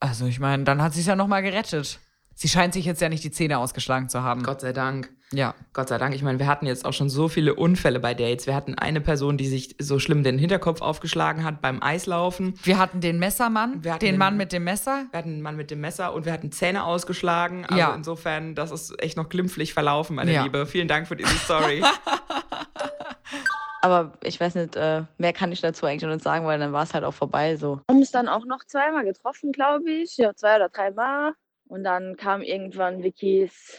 Also, 0.00 0.26
ich 0.26 0.38
meine, 0.38 0.62
dann 0.62 0.80
hat 0.80 0.94
sie 0.94 1.00
es 1.00 1.06
ja 1.06 1.16
noch 1.16 1.26
mal 1.26 1.42
gerettet. 1.42 1.98
Sie 2.40 2.48
scheint 2.48 2.72
sich 2.72 2.84
jetzt 2.84 3.00
ja 3.00 3.08
nicht 3.08 3.24
die 3.24 3.32
Zähne 3.32 3.58
ausgeschlagen 3.58 4.08
zu 4.08 4.22
haben. 4.22 4.44
Gott 4.44 4.60
sei 4.60 4.72
Dank. 4.72 5.10
Ja. 5.32 5.56
Gott 5.72 5.88
sei 5.88 5.98
Dank. 5.98 6.14
Ich 6.14 6.22
meine, 6.22 6.38
wir 6.38 6.46
hatten 6.46 6.66
jetzt 6.66 6.84
auch 6.84 6.92
schon 6.92 7.10
so 7.10 7.26
viele 7.26 7.56
Unfälle 7.56 7.98
bei 7.98 8.14
Dates. 8.14 8.46
Wir 8.46 8.54
hatten 8.54 8.76
eine 8.76 9.00
Person, 9.00 9.36
die 9.36 9.48
sich 9.48 9.74
so 9.80 9.98
schlimm 9.98 10.22
den 10.22 10.38
Hinterkopf 10.38 10.80
aufgeschlagen 10.80 11.42
hat 11.42 11.60
beim 11.60 11.82
Eislaufen. 11.82 12.54
Wir 12.62 12.78
hatten 12.78 13.00
den 13.00 13.18
Messermann, 13.18 13.82
den, 13.82 13.98
den, 13.98 14.18
Mann 14.18 14.36
mit 14.36 14.52
dem 14.52 14.62
Messer. 14.62 15.06
Wir 15.10 15.18
hatten 15.18 15.32
den 15.32 15.42
Mann 15.42 15.56
mit 15.56 15.72
dem 15.72 15.80
Messer 15.80 16.14
und 16.14 16.26
wir 16.26 16.32
hatten 16.32 16.52
Zähne 16.52 16.84
ausgeschlagen. 16.84 17.64
Also 17.64 17.76
ja. 17.76 17.92
insofern, 17.92 18.54
das 18.54 18.70
ist 18.70 18.94
echt 19.02 19.16
noch 19.16 19.28
glimpflich 19.28 19.74
verlaufen, 19.74 20.14
meine 20.14 20.32
ja. 20.32 20.44
Liebe. 20.44 20.64
Vielen 20.64 20.86
Dank 20.86 21.08
für 21.08 21.16
diese 21.16 21.36
Story. 21.38 21.82
Aber 23.82 24.12
ich 24.22 24.38
weiß 24.38 24.54
nicht, 24.54 24.76
äh, 24.76 25.02
mehr 25.18 25.32
kann 25.32 25.50
ich 25.50 25.60
dazu 25.60 25.86
eigentlich 25.86 26.08
nicht 26.08 26.22
sagen, 26.22 26.46
weil 26.46 26.60
dann 26.60 26.72
war 26.72 26.84
es 26.84 26.94
halt 26.94 27.02
auch 27.02 27.14
vorbei 27.14 27.56
so. 27.56 27.78
Wir 27.78 27.82
haben 27.90 27.98
uns 27.98 28.12
dann 28.12 28.28
auch 28.28 28.44
noch 28.44 28.62
zweimal 28.64 29.04
getroffen, 29.04 29.50
glaube 29.50 29.90
ich. 29.90 30.16
Ja, 30.18 30.36
zwei 30.36 30.54
oder 30.54 30.68
dreimal. 30.68 31.34
Und 31.68 31.84
dann 31.84 32.16
kam 32.16 32.42
irgendwann 32.42 33.02
Vickys, 33.02 33.78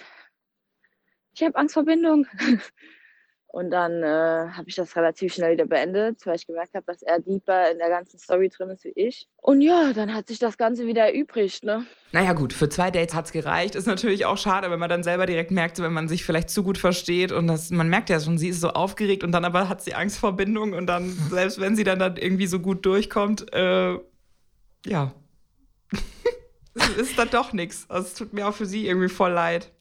ich 1.34 1.43
habe 1.43 1.56
Angst 1.56 1.73
vor 1.73 1.84
Bindung. 1.84 2.25
Und 3.52 3.71
dann 3.71 4.04
äh, 4.04 4.52
habe 4.52 4.65
ich 4.67 4.75
das 4.75 4.95
relativ 4.95 5.34
schnell 5.34 5.54
wieder 5.54 5.65
beendet, 5.65 6.23
weil 6.28 6.36
ich 6.36 6.45
gemerkt 6.45 6.75
habe, 6.75 6.86
dass 6.86 7.02
er 7.02 7.19
deeper 7.19 7.71
in 7.71 7.80
der 7.80 7.89
ganzen 7.89 8.19
Story 8.19 8.47
drin 8.49 8.69
ist 8.69 8.84
wie 8.84 8.93
ich. 8.95 9.28
Und 9.38 9.62
ja, 9.62 9.91
dann 9.91 10.13
hat 10.13 10.28
sich 10.28 10.38
das 10.38 10.56
Ganze 10.56 10.86
wieder 10.86 11.08
erübrigt, 11.08 11.63
ne? 11.63 11.84
Naja, 12.12 12.34
gut, 12.34 12.54
für 12.54 12.69
zwei 12.69 12.91
Dates 12.91 13.15
hat 13.15 13.25
es 13.25 13.32
gereicht. 13.32 13.73
Ist 13.73 13.88
natürlich 13.88 14.28
auch 14.28 14.38
schade, 14.38 14.69
wenn 14.69 14.78
man 14.78 14.89
dann 14.89 15.02
selber 15.02 15.25
direkt 15.25 15.49
merkt, 15.49 15.82
wenn 15.82 15.93
man 15.93 16.08
sich 16.08 16.25
vielleicht 16.25 16.52
zu 16.52 16.62
gut 16.62 16.78
versteht 16.78 17.32
und 17.32 17.47
das, 17.47 17.71
man 17.71 17.89
merkt 17.89 18.12
ja 18.12 18.19
schon, 18.19 18.38
sie 18.38 18.49
ist 18.49 18.62
so 18.62 18.69
aufgeregt 18.69 19.23
und 19.23 19.32
dann 19.32 19.45
aber 19.45 19.67
hat 19.67 19.82
sie 19.82 19.95
Angst 19.95 20.19
vor 20.19 20.36
Bindung 20.36 20.73
und 20.73 20.86
dann, 20.86 21.10
selbst 21.32 21.60
wenn 21.60 21.75
sie 21.75 21.84
dann, 21.84 21.97
dann 21.97 22.17
irgendwie 22.17 22.45
so 22.45 22.60
gut 22.60 22.86
durchkommt, 22.86 23.52
äh, 23.52 23.97
ja. 24.86 25.15
ist 26.97 27.17
dann 27.17 27.29
doch 27.29 27.53
nichts. 27.53 27.89
Also 27.89 28.08
es 28.08 28.13
tut 28.13 28.34
mir 28.34 28.47
auch 28.47 28.53
für 28.53 28.65
sie 28.65 28.88
irgendwie 28.88 29.10
voll 29.10 29.32
leid. 29.32 29.71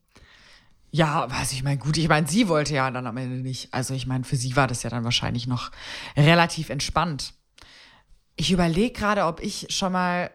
Ja, 0.90 1.31
was 1.31 1.53
ich 1.53 1.62
meine, 1.62 1.79
gut, 1.79 1.98
ich 1.98 2.09
meine, 2.09 2.27
sie 2.27 2.48
wollte 2.48 2.74
ja 2.74 2.90
dann 2.90 3.07
am 3.07 3.16
Ende 3.16 3.37
nicht. 3.37 3.72
Also 3.74 3.94
ich 3.94 4.07
meine, 4.07 4.24
für 4.24 4.37
sie 4.37 4.57
war 4.57 4.66
das 4.66 4.83
ja 4.83 4.90
dann 4.90 5.05
wahrscheinlich 5.05 5.46
noch 5.46 5.70
relativ 6.16 6.70
entspannt. 6.70 7.35
Ich 8.37 8.51
überlege 8.53 8.92
gerade, 8.92 9.27
ob 9.27 9.40
ich 9.40 9.66
schon 9.70 9.92
mal 9.92 10.31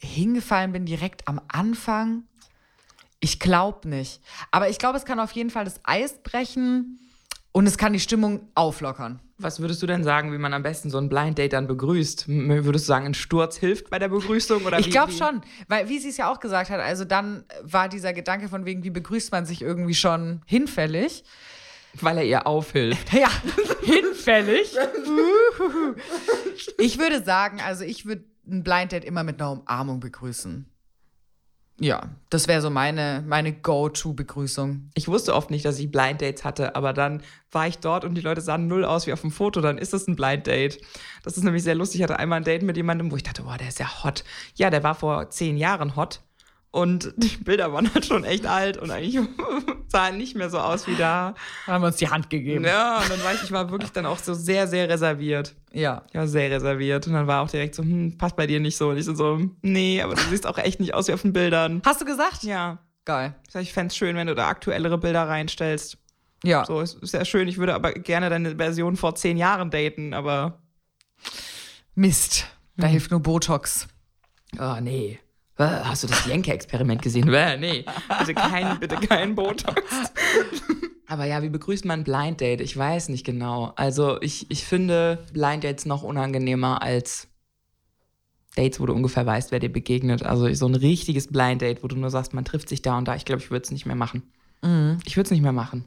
hingefallen 0.00 0.72
bin 0.72 0.86
direkt 0.86 1.28
am 1.28 1.40
Anfang. 1.48 2.24
Ich 3.20 3.40
glaube 3.40 3.88
nicht. 3.88 4.20
Aber 4.50 4.70
ich 4.70 4.78
glaube, 4.78 4.96
es 4.96 5.04
kann 5.04 5.20
auf 5.20 5.32
jeden 5.32 5.50
Fall 5.50 5.64
das 5.64 5.80
Eis 5.84 6.22
brechen 6.22 6.98
und 7.54 7.68
es 7.68 7.78
kann 7.78 7.92
die 7.92 8.00
Stimmung 8.00 8.48
auflockern. 8.56 9.20
Was 9.38 9.60
würdest 9.60 9.80
du 9.80 9.86
denn 9.86 10.02
sagen, 10.02 10.32
wie 10.32 10.38
man 10.38 10.52
am 10.52 10.64
besten 10.64 10.90
so 10.90 10.98
ein 10.98 11.08
Blind 11.08 11.38
Date 11.38 11.52
dann 11.52 11.68
begrüßt? 11.68 12.28
Würdest 12.28 12.84
du 12.84 12.88
sagen, 12.88 13.06
ein 13.06 13.14
Sturz 13.14 13.56
hilft 13.56 13.90
bei 13.90 14.00
der 14.00 14.08
Begrüßung? 14.08 14.64
Oder 14.64 14.80
ich 14.80 14.90
glaube 14.90 15.12
schon, 15.12 15.40
weil 15.68 15.88
wie 15.88 16.00
sie 16.00 16.08
es 16.08 16.16
ja 16.16 16.32
auch 16.32 16.40
gesagt 16.40 16.70
hat, 16.70 16.80
also 16.80 17.04
dann 17.04 17.44
war 17.62 17.88
dieser 17.88 18.12
Gedanke 18.12 18.48
von 18.48 18.64
wegen, 18.64 18.82
wie 18.82 18.90
begrüßt 18.90 19.30
man 19.30 19.46
sich 19.46 19.62
irgendwie 19.62 19.94
schon 19.94 20.42
hinfällig. 20.46 21.22
Weil 22.00 22.18
er 22.18 22.24
ihr 22.24 22.46
aufhilft. 22.46 23.12
Ja, 23.12 23.30
hinfällig. 23.82 24.76
ich 26.78 26.98
würde 26.98 27.22
sagen, 27.22 27.60
also 27.64 27.84
ich 27.84 28.04
würde 28.04 28.24
ein 28.48 28.64
Blind 28.64 28.90
Date 28.90 29.04
immer 29.04 29.22
mit 29.22 29.40
einer 29.40 29.52
Umarmung 29.52 30.00
begrüßen. 30.00 30.66
Ja, 31.80 32.10
das 32.30 32.46
wäre 32.46 32.60
so 32.60 32.70
meine, 32.70 33.24
meine 33.26 33.52
Go-To-Begrüßung. 33.52 34.90
Ich 34.94 35.08
wusste 35.08 35.34
oft 35.34 35.50
nicht, 35.50 35.64
dass 35.64 35.78
ich 35.80 35.90
Blind 35.90 36.22
Dates 36.22 36.44
hatte, 36.44 36.76
aber 36.76 36.92
dann 36.92 37.20
war 37.50 37.66
ich 37.66 37.78
dort 37.78 38.04
und 38.04 38.14
die 38.14 38.20
Leute 38.20 38.40
sahen 38.40 38.68
null 38.68 38.84
aus 38.84 39.08
wie 39.08 39.12
auf 39.12 39.22
dem 39.22 39.32
Foto, 39.32 39.60
dann 39.60 39.76
ist 39.76 39.92
das 39.92 40.06
ein 40.06 40.14
Blind 40.14 40.46
Date. 40.46 40.80
Das 41.24 41.36
ist 41.36 41.42
nämlich 41.42 41.64
sehr 41.64 41.74
lustig. 41.74 42.00
Ich 42.00 42.04
hatte 42.04 42.18
einmal 42.18 42.38
ein 42.38 42.44
Date 42.44 42.62
mit 42.62 42.76
jemandem, 42.76 43.10
wo 43.10 43.16
ich 43.16 43.24
dachte, 43.24 43.42
boah, 43.42 43.58
der 43.58 43.68
ist 43.68 43.80
ja 43.80 44.04
hot. 44.04 44.22
Ja, 44.54 44.70
der 44.70 44.84
war 44.84 44.94
vor 44.94 45.30
zehn 45.30 45.56
Jahren 45.56 45.96
hot. 45.96 46.20
Und 46.74 47.14
die 47.16 47.36
Bilder 47.36 47.72
waren 47.72 47.94
halt 47.94 48.04
schon 48.04 48.24
echt 48.24 48.46
alt 48.46 48.78
und 48.78 48.90
eigentlich 48.90 49.16
sahen 49.86 50.16
nicht 50.18 50.34
mehr 50.34 50.50
so 50.50 50.58
aus 50.58 50.88
wie 50.88 50.96
da. 50.96 51.36
Haben 51.68 51.84
wir 51.84 51.86
uns 51.86 51.98
die 51.98 52.08
Hand 52.08 52.30
gegeben. 52.30 52.64
Ja, 52.64 52.98
und 52.98 53.08
dann 53.08 53.22
war 53.22 53.32
ich, 53.32 53.44
ich 53.44 53.52
war 53.52 53.70
wirklich 53.70 53.92
dann 53.92 54.06
auch 54.06 54.18
so 54.18 54.34
sehr, 54.34 54.66
sehr 54.66 54.88
reserviert. 54.88 55.54
Ja. 55.72 56.02
Ich 56.08 56.16
war 56.16 56.26
sehr 56.26 56.50
reserviert. 56.50 57.06
Und 57.06 57.12
dann 57.12 57.28
war 57.28 57.42
auch 57.42 57.48
direkt 57.48 57.76
so, 57.76 57.84
hm, 57.84 58.18
passt 58.18 58.34
bei 58.34 58.48
dir 58.48 58.58
nicht 58.58 58.76
so. 58.76 58.88
Und 58.88 58.98
ich 58.98 59.04
so, 59.04 59.38
nee, 59.62 60.02
aber 60.02 60.16
du 60.16 60.22
siehst 60.22 60.48
auch 60.48 60.58
echt 60.58 60.80
nicht 60.80 60.94
aus 60.94 61.06
wie 61.06 61.12
auf 61.12 61.22
den 61.22 61.32
Bildern. 61.32 61.80
Hast 61.86 62.00
du 62.00 62.04
gesagt? 62.04 62.42
Ja. 62.42 62.80
Geil. 63.04 63.36
Ich 63.60 63.72
fände 63.72 63.92
es 63.92 63.96
schön, 63.96 64.16
wenn 64.16 64.26
du 64.26 64.34
da 64.34 64.48
aktuellere 64.48 64.98
Bilder 64.98 65.28
reinstellst. 65.28 65.98
Ja. 66.42 66.64
So, 66.64 66.80
ist 66.80 66.98
sehr 67.02 67.24
schön. 67.24 67.46
Ich 67.46 67.58
würde 67.58 67.76
aber 67.76 67.92
gerne 67.92 68.30
deine 68.30 68.56
Version 68.56 68.96
vor 68.96 69.14
zehn 69.14 69.36
Jahren 69.36 69.70
daten, 69.70 70.12
aber. 70.12 70.58
Mist. 71.94 72.48
Da 72.76 72.88
hilft 72.88 73.12
nur 73.12 73.20
Botox. 73.20 73.86
Oh, 74.58 74.78
nee. 74.80 75.20
Hast 75.56 76.02
du 76.02 76.08
das 76.08 76.26
Jenke-Experiment 76.26 77.00
gesehen? 77.02 77.26
Nee. 77.60 77.84
Bitte 78.18 78.34
kein, 78.34 78.80
bitte 78.80 78.96
kein 78.96 79.34
Botox. 79.34 79.82
Aber 81.06 81.26
ja, 81.26 81.42
wie 81.42 81.50
begrüßt 81.50 81.84
man 81.84 82.00
ein 82.00 82.04
Blind 82.04 82.40
Date? 82.40 82.60
Ich 82.60 82.76
weiß 82.76 83.08
nicht 83.10 83.24
genau. 83.24 83.72
Also 83.76 84.20
ich, 84.20 84.50
ich 84.50 84.64
finde 84.64 85.24
Blind 85.32 85.62
Dates 85.62 85.86
noch 85.86 86.02
unangenehmer 86.02 86.82
als 86.82 87.28
Dates, 88.56 88.80
wo 88.80 88.86
du 88.86 88.94
ungefähr 88.94 89.26
weißt, 89.26 89.52
wer 89.52 89.60
dir 89.60 89.72
begegnet. 89.72 90.22
Also 90.24 90.52
so 90.54 90.66
ein 90.66 90.74
richtiges 90.74 91.28
Blind 91.28 91.62
Date, 91.62 91.82
wo 91.82 91.88
du 91.88 91.96
nur 91.96 92.10
sagst, 92.10 92.34
man 92.34 92.44
trifft 92.44 92.68
sich 92.68 92.82
da 92.82 92.98
und 92.98 93.06
da. 93.06 93.14
Ich 93.14 93.24
glaube, 93.24 93.42
ich 93.42 93.50
würde 93.50 93.64
es 93.64 93.70
nicht 93.70 93.86
mehr 93.86 93.96
machen. 93.96 94.22
Ich 95.04 95.16
würde 95.16 95.26
es 95.26 95.30
nicht 95.30 95.42
mehr 95.42 95.52
machen. 95.52 95.84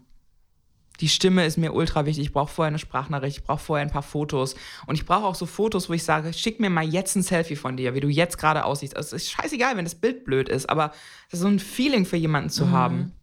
Die 0.99 1.09
Stimme 1.09 1.45
ist 1.45 1.57
mir 1.57 1.73
ultra 1.73 2.05
wichtig. 2.05 2.25
Ich 2.25 2.33
brauche 2.33 2.51
vorher 2.51 2.69
eine 2.69 2.79
Sprachnachricht, 2.79 3.37
ich 3.37 3.43
brauche 3.43 3.59
vorher 3.63 3.85
ein 3.85 3.91
paar 3.91 4.01
Fotos. 4.01 4.55
Und 4.87 4.95
ich 4.95 5.05
brauche 5.05 5.25
auch 5.25 5.35
so 5.35 5.45
Fotos, 5.45 5.89
wo 5.89 5.93
ich 5.93 6.03
sage, 6.03 6.33
schick 6.33 6.59
mir 6.59 6.69
mal 6.71 6.83
jetzt 6.83 7.15
ein 7.15 7.21
Selfie 7.23 7.55
von 7.55 7.77
dir, 7.77 7.93
wie 7.93 7.99
du 7.99 8.07
jetzt 8.09 8.37
gerade 8.37 8.65
aussiehst. 8.65 8.95
Also, 8.97 9.15
es 9.15 9.23
ist 9.23 9.31
scheißegal, 9.31 9.77
wenn 9.77 9.85
das 9.85 9.95
Bild 9.95 10.25
blöd 10.25 10.49
ist, 10.49 10.69
aber 10.69 10.87
das 11.29 11.39
ist 11.39 11.41
so 11.41 11.47
ein 11.47 11.59
Feeling 11.59 12.05
für 12.05 12.17
jemanden 12.17 12.49
zu 12.49 12.71
haben. 12.71 13.13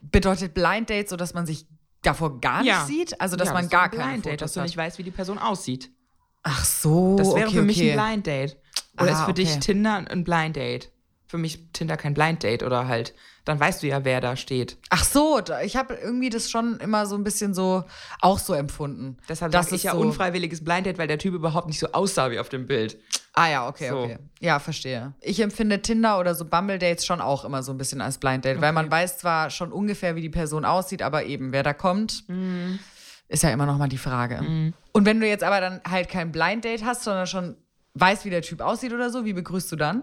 Bedeutet 0.00 0.54
Blind 0.54 0.90
Date 0.90 1.08
so, 1.08 1.16
dass 1.16 1.34
man 1.34 1.46
sich 1.46 1.66
davor 2.02 2.40
gar 2.40 2.58
nicht 2.60 2.68
Ja. 2.68 2.84
sieht? 2.84 3.20
Also, 3.20 3.36
dass 3.36 3.48
Ja, 3.48 3.54
man 3.54 3.68
gar 3.68 3.84
ein 3.84 3.90
keine 3.90 4.10
Blind 4.12 4.26
Date, 4.26 4.40
dass 4.42 4.52
du 4.52 4.60
nicht 4.62 4.76
weißt, 4.76 4.98
wie 4.98 5.02
die 5.02 5.10
Person 5.10 5.38
aussieht. 5.38 5.90
Ach 6.42 6.64
so, 6.64 7.16
Das 7.16 7.34
wäre 7.34 7.46
okay, 7.48 7.56
für 7.56 7.62
mich 7.62 7.78
okay. 7.78 7.92
ein 7.92 8.06
Blind 8.06 8.26
Date. 8.26 8.56
Oder 9.00 9.08
Ah, 9.16 9.20
ist 9.20 9.24
für 9.24 9.32
dich 9.34 9.48
okay. 9.50 9.60
Tinder 9.60 10.04
ein 10.08 10.22
Blind 10.24 10.56
Date? 10.56 10.90
Für 11.26 11.38
mich 11.38 11.58
Tinder 11.72 11.96
kein 11.96 12.14
Blind 12.14 12.42
Date 12.42 12.62
oder 12.62 12.86
halt, 12.86 13.14
dann 13.44 13.58
weißt 13.58 13.82
du 13.82 13.86
ja, 13.86 14.04
wer 14.04 14.20
da 14.20 14.36
steht. 14.36 14.76
Ach 14.90 15.02
so, 15.04 15.40
ich 15.64 15.76
habe 15.76 15.94
irgendwie 15.94 16.28
das 16.30 16.50
schon 16.50 16.78
immer 16.80 17.06
so 17.06 17.16
ein 17.16 17.24
bisschen 17.24 17.54
so 17.54 17.84
auch 18.20 18.38
so 18.38 18.52
empfunden. 18.54 19.16
Deshalb 19.28 19.50
das 19.52 19.72
ist 19.72 19.82
ja 19.84 19.92
so, 19.92 19.98
unfreiwilliges 19.98 20.62
Blind 20.64 20.86
Date, 20.86 20.98
weil 20.98 21.08
der 21.08 21.18
Typ 21.18 21.34
überhaupt 21.34 21.66
nicht 21.66 21.78
so 21.78 21.88
aussah 21.92 22.30
wie 22.30 22.38
auf 22.38 22.48
dem 22.50 22.66
Bild. 22.66 22.98
Ah 23.32 23.48
ja, 23.50 23.66
okay, 23.68 23.88
So. 23.88 23.98
okay. 24.02 24.18
Ja, 24.40 24.58
verstehe. 24.60 25.12
Ich 25.20 25.40
empfinde 25.40 25.80
Tinder 25.82 26.20
oder 26.20 26.34
so 26.34 26.44
Bumble 26.44 26.78
Dates 26.78 27.04
schon 27.04 27.20
auch 27.20 27.44
immer 27.44 27.62
so 27.62 27.72
ein 27.72 27.78
bisschen 27.78 28.00
als 28.00 28.18
Blind 28.18 28.44
Date, 28.44 28.60
weil 28.60 28.72
man 28.72 28.90
weiß 28.90 29.18
zwar 29.18 29.50
schon 29.50 29.72
ungefähr, 29.72 30.14
wie 30.14 30.20
die 30.22 30.30
Person 30.30 30.64
aussieht, 30.64 31.02
aber 31.02 31.24
eben 31.24 31.52
wer 31.52 31.62
da 31.62 31.72
kommt, 31.72 32.28
Mhm. 32.28 32.78
ist 33.28 33.42
ja 33.42 33.50
immer 33.50 33.66
noch 33.66 33.78
mal 33.78 33.88
die 33.88 33.98
Frage. 33.98 34.72
Und 34.92 35.04
wenn 35.06 35.20
du 35.20 35.26
jetzt 35.26 35.42
aber 35.42 35.60
dann 35.60 35.80
halt 35.90 36.08
kein 36.10 36.30
Blind 36.30 36.64
Date 36.64 36.84
hast, 36.84 37.02
sondern 37.02 37.26
schon 37.26 37.56
weißt, 37.94 38.24
wie 38.24 38.30
der 38.30 38.42
Typ 38.42 38.60
aussieht 38.60 38.92
oder 38.92 39.10
so, 39.10 39.24
wie 39.24 39.32
begrüßt 39.32 39.72
du 39.72 39.76
dann? 39.76 40.02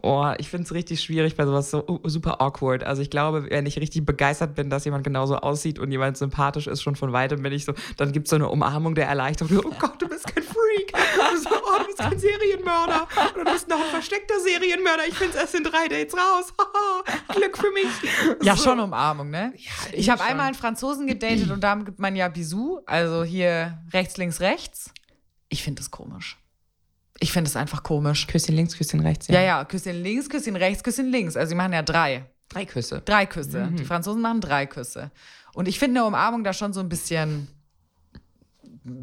Oh, 0.00 0.32
ich 0.38 0.48
finde 0.48 0.64
es 0.64 0.72
richtig 0.72 1.00
schwierig 1.00 1.34
bei 1.34 1.44
sowas 1.44 1.70
so 1.72 1.84
uh, 1.88 2.08
super 2.08 2.40
awkward. 2.40 2.84
Also 2.84 3.02
ich 3.02 3.10
glaube, 3.10 3.50
wenn 3.50 3.66
ich 3.66 3.80
richtig 3.80 4.06
begeistert 4.06 4.54
bin, 4.54 4.70
dass 4.70 4.84
jemand 4.84 5.02
genauso 5.02 5.38
aussieht 5.38 5.80
und 5.80 5.90
jemand 5.90 6.16
sympathisch 6.16 6.68
ist, 6.68 6.82
schon 6.82 6.94
von 6.94 7.12
weitem 7.12 7.42
bin 7.42 7.52
ich 7.52 7.64
so, 7.64 7.72
dann 7.96 8.12
gibt 8.12 8.26
es 8.28 8.30
so 8.30 8.36
eine 8.36 8.48
Umarmung 8.48 8.94
der 8.94 9.08
Erleichterung. 9.08 9.60
Oh 9.64 9.74
Gott, 9.76 10.00
du 10.00 10.08
bist 10.08 10.24
kein 10.32 10.44
Freak. 10.44 10.92
Und 10.92 11.42
so, 11.42 11.50
oh, 11.50 11.78
du 11.80 11.86
bist 11.86 11.98
kein 11.98 12.16
Serienmörder. 12.18 13.08
Oder 13.34 13.44
du 13.44 13.52
bist 13.52 13.68
noch 13.68 13.80
ein 13.80 13.90
versteckter 13.90 14.38
Serienmörder. 14.38 15.02
Ich 15.08 15.14
finde 15.14 15.34
es 15.34 15.40
erst 15.40 15.54
in 15.56 15.64
drei 15.64 15.88
Dates 15.88 16.14
raus. 16.14 16.54
Glück 17.34 17.58
für 17.58 17.72
mich. 17.72 17.88
Ja, 18.42 18.54
So. 18.54 18.64
schon 18.64 18.78
Umarmung, 18.78 19.30
ne? 19.30 19.52
ich 19.56 19.68
irgendwie 19.90 20.10
habe 20.12 20.22
einmal 20.22 20.46
einen 20.46 20.54
Franzosen 20.54 21.08
gedatet 21.08 21.50
und 21.50 21.60
da 21.60 21.74
gibt 21.74 21.98
man 21.98 22.14
ja 22.14 22.28
Bisou, 22.28 22.80
also 22.86 23.24
hier 23.24 23.78
rechts, 23.92 24.16
links, 24.16 24.40
rechts. 24.40 24.92
Ich 25.48 25.64
finde 25.64 25.80
das 25.80 25.90
komisch. 25.90 26.36
Ich 27.20 27.32
finde 27.32 27.48
es 27.48 27.56
einfach 27.56 27.82
komisch. 27.82 28.26
Küsschen 28.26 28.54
links, 28.54 28.76
Küsschen 28.76 29.00
rechts. 29.00 29.28
Ja, 29.28 29.40
ja, 29.40 29.64
Küsschen 29.64 30.02
links, 30.02 30.28
Küsschen 30.28 30.56
rechts, 30.56 30.82
Küsschen 30.82 31.10
links. 31.10 31.36
Also 31.36 31.50
sie 31.50 31.54
machen 31.56 31.72
ja 31.72 31.82
drei. 31.82 32.26
Drei 32.48 32.64
Küsse. 32.64 33.02
Drei 33.04 33.26
Küsse. 33.26 33.70
Die 33.72 33.84
Franzosen 33.84 34.22
machen 34.22 34.40
drei 34.40 34.66
Küsse. 34.66 35.10
Und 35.54 35.68
ich 35.68 35.78
finde 35.78 36.00
eine 36.00 36.06
Umarmung 36.08 36.44
da 36.44 36.52
schon 36.52 36.72
so 36.72 36.80
ein 36.80 36.88
bisschen 36.88 37.48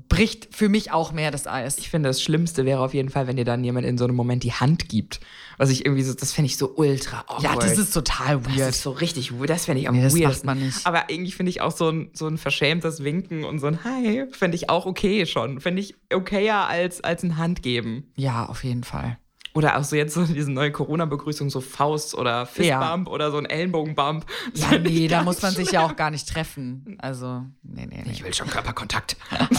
bricht 0.09 0.53
für 0.55 0.69
mich 0.69 0.91
auch 0.91 1.11
mehr 1.11 1.31
das 1.31 1.47
Eis. 1.47 1.77
Ich 1.77 1.89
finde, 1.89 2.09
das 2.09 2.21
Schlimmste 2.21 2.65
wäre 2.65 2.79
auf 2.81 2.93
jeden 2.93 3.09
Fall, 3.09 3.27
wenn 3.27 3.35
dir 3.37 3.45
dann 3.45 3.63
jemand 3.63 3.85
in 3.85 3.97
so 3.97 4.05
einem 4.05 4.15
Moment 4.15 4.43
die 4.43 4.53
Hand 4.53 4.89
gibt. 4.89 5.19
Was 5.57 5.69
ich 5.69 5.85
irgendwie 5.85 6.03
so, 6.03 6.13
das 6.13 6.33
fände 6.33 6.47
ich 6.47 6.57
so 6.57 6.73
ultra 6.75 7.21
awkward. 7.27 7.43
ja, 7.43 7.55
das 7.55 7.77
ist 7.77 7.93
total 7.93 8.39
Das 8.41 8.55
weird. 8.57 8.69
ist 8.69 8.81
so 8.81 8.91
richtig 8.91 9.31
weird. 9.39 9.49
Das 9.49 9.65
fände 9.65 9.81
ich 9.81 9.87
am 9.89 9.95
Nee, 9.95 10.03
das 10.03 10.13
macht 10.19 10.43
man 10.45 10.59
nicht. 10.59 10.85
Aber 10.85 11.09
irgendwie 11.09 11.31
finde 11.31 11.49
ich 11.49 11.61
auch 11.61 11.71
so 11.71 11.89
ein, 11.89 12.09
so 12.13 12.27
ein 12.27 12.37
verschämtes 12.37 13.03
Winken 13.03 13.43
und 13.45 13.59
so 13.59 13.67
ein 13.67 13.83
Hi, 13.83 14.25
fände 14.31 14.55
ich 14.55 14.69
auch 14.69 14.85
okay 14.85 15.25
schon. 15.25 15.59
Fände 15.61 15.81
ich 15.81 15.95
okayer 16.13 16.67
als, 16.67 17.01
als 17.01 17.23
ein 17.23 17.37
Handgeben. 17.37 18.11
Ja, 18.15 18.45
auf 18.47 18.63
jeden 18.63 18.83
Fall. 18.83 19.17
Oder 19.55 19.77
auch 19.77 19.83
so 19.85 19.95
jetzt 19.95 20.13
so 20.13 20.23
diese 20.25 20.51
neue 20.51 20.71
Corona-Begrüßung, 20.71 21.49
so 21.49 21.61
Faust 21.61 22.13
oder 22.13 22.45
Fistbump 22.45 23.07
oder 23.07 23.31
so 23.31 23.37
ein 23.37 23.45
Ellenbogenbump. 23.45 24.25
Ja, 24.53 24.77
nee, 24.77 25.07
da 25.07 25.23
muss 25.23 25.41
man 25.41 25.53
sich 25.53 25.69
schlimm. 25.69 25.81
ja 25.81 25.87
auch 25.87 25.95
gar 25.95 26.11
nicht 26.11 26.27
treffen. 26.27 26.97
Also, 26.99 27.45
nee, 27.63 27.85
nee, 27.85 28.03
nee. 28.05 28.11
Ich 28.11 28.23
will 28.23 28.33
schon 28.33 28.47
Körperkontakt. 28.49 29.15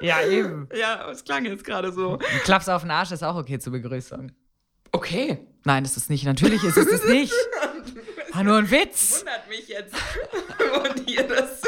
Ja, 0.00 0.20
eben. 0.22 0.68
ja, 0.78 1.08
es 1.10 1.24
klang 1.24 1.46
jetzt 1.46 1.64
gerade 1.64 1.90
so. 1.90 2.18
Ein 2.18 2.40
Klaps 2.42 2.68
auf 2.68 2.82
den 2.82 2.90
Arsch 2.90 3.10
ist 3.12 3.22
auch 3.22 3.36
okay 3.36 3.58
zur 3.58 3.72
Begrüßung. 3.72 4.32
Okay. 4.92 5.38
Nein, 5.64 5.82
das 5.82 5.96
ist 5.96 6.10
nicht. 6.10 6.24
Natürlich 6.24 6.62
ist 6.62 6.76
es 6.76 6.90
das 6.90 7.04
nicht. 7.06 7.32
Ah, 8.36 8.42
nur 8.42 8.56
ein 8.58 8.68
Witz. 8.68 9.20
Wundert 9.20 9.48
mich 9.48 9.68
jetzt, 9.68 9.94
und 10.82 11.08
ihr 11.08 11.22
das 11.22 11.62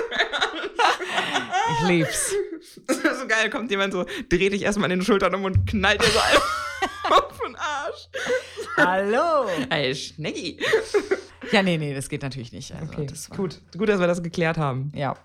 Ich 1.72 1.88
lieb's. 1.88 2.34
Das 2.86 2.98
ist 2.98 3.20
so 3.20 3.26
geil, 3.26 3.48
kommt 3.50 3.70
jemand 3.70 3.92
so, 3.92 4.04
dreht 4.28 4.52
dich 4.52 4.62
erstmal 4.62 4.90
an 4.90 4.98
den 4.98 5.02
Schultern 5.02 5.34
um 5.34 5.44
und 5.44 5.66
knallt 5.66 6.00
dir 6.02 6.06
so 6.08 6.18
einen 6.18 7.12
auf 7.12 7.38
den 7.38 7.56
Arsch. 7.56 8.08
Hallo. 8.76 9.48
Ey, 9.70 9.94
Schnecki. 9.94 10.58
Ja, 11.52 11.62
nee, 11.62 11.78
nee, 11.78 11.94
das 11.94 12.08
geht 12.08 12.22
natürlich 12.22 12.52
nicht. 12.52 12.72
Also, 12.72 12.92
Okay, 12.92 13.06
gut. 13.36 13.60
Gut, 13.76 13.88
dass 13.88 14.00
wir 14.00 14.06
das 14.06 14.22
geklärt 14.22 14.58
haben. 14.58 14.92
Ja. 14.94 15.16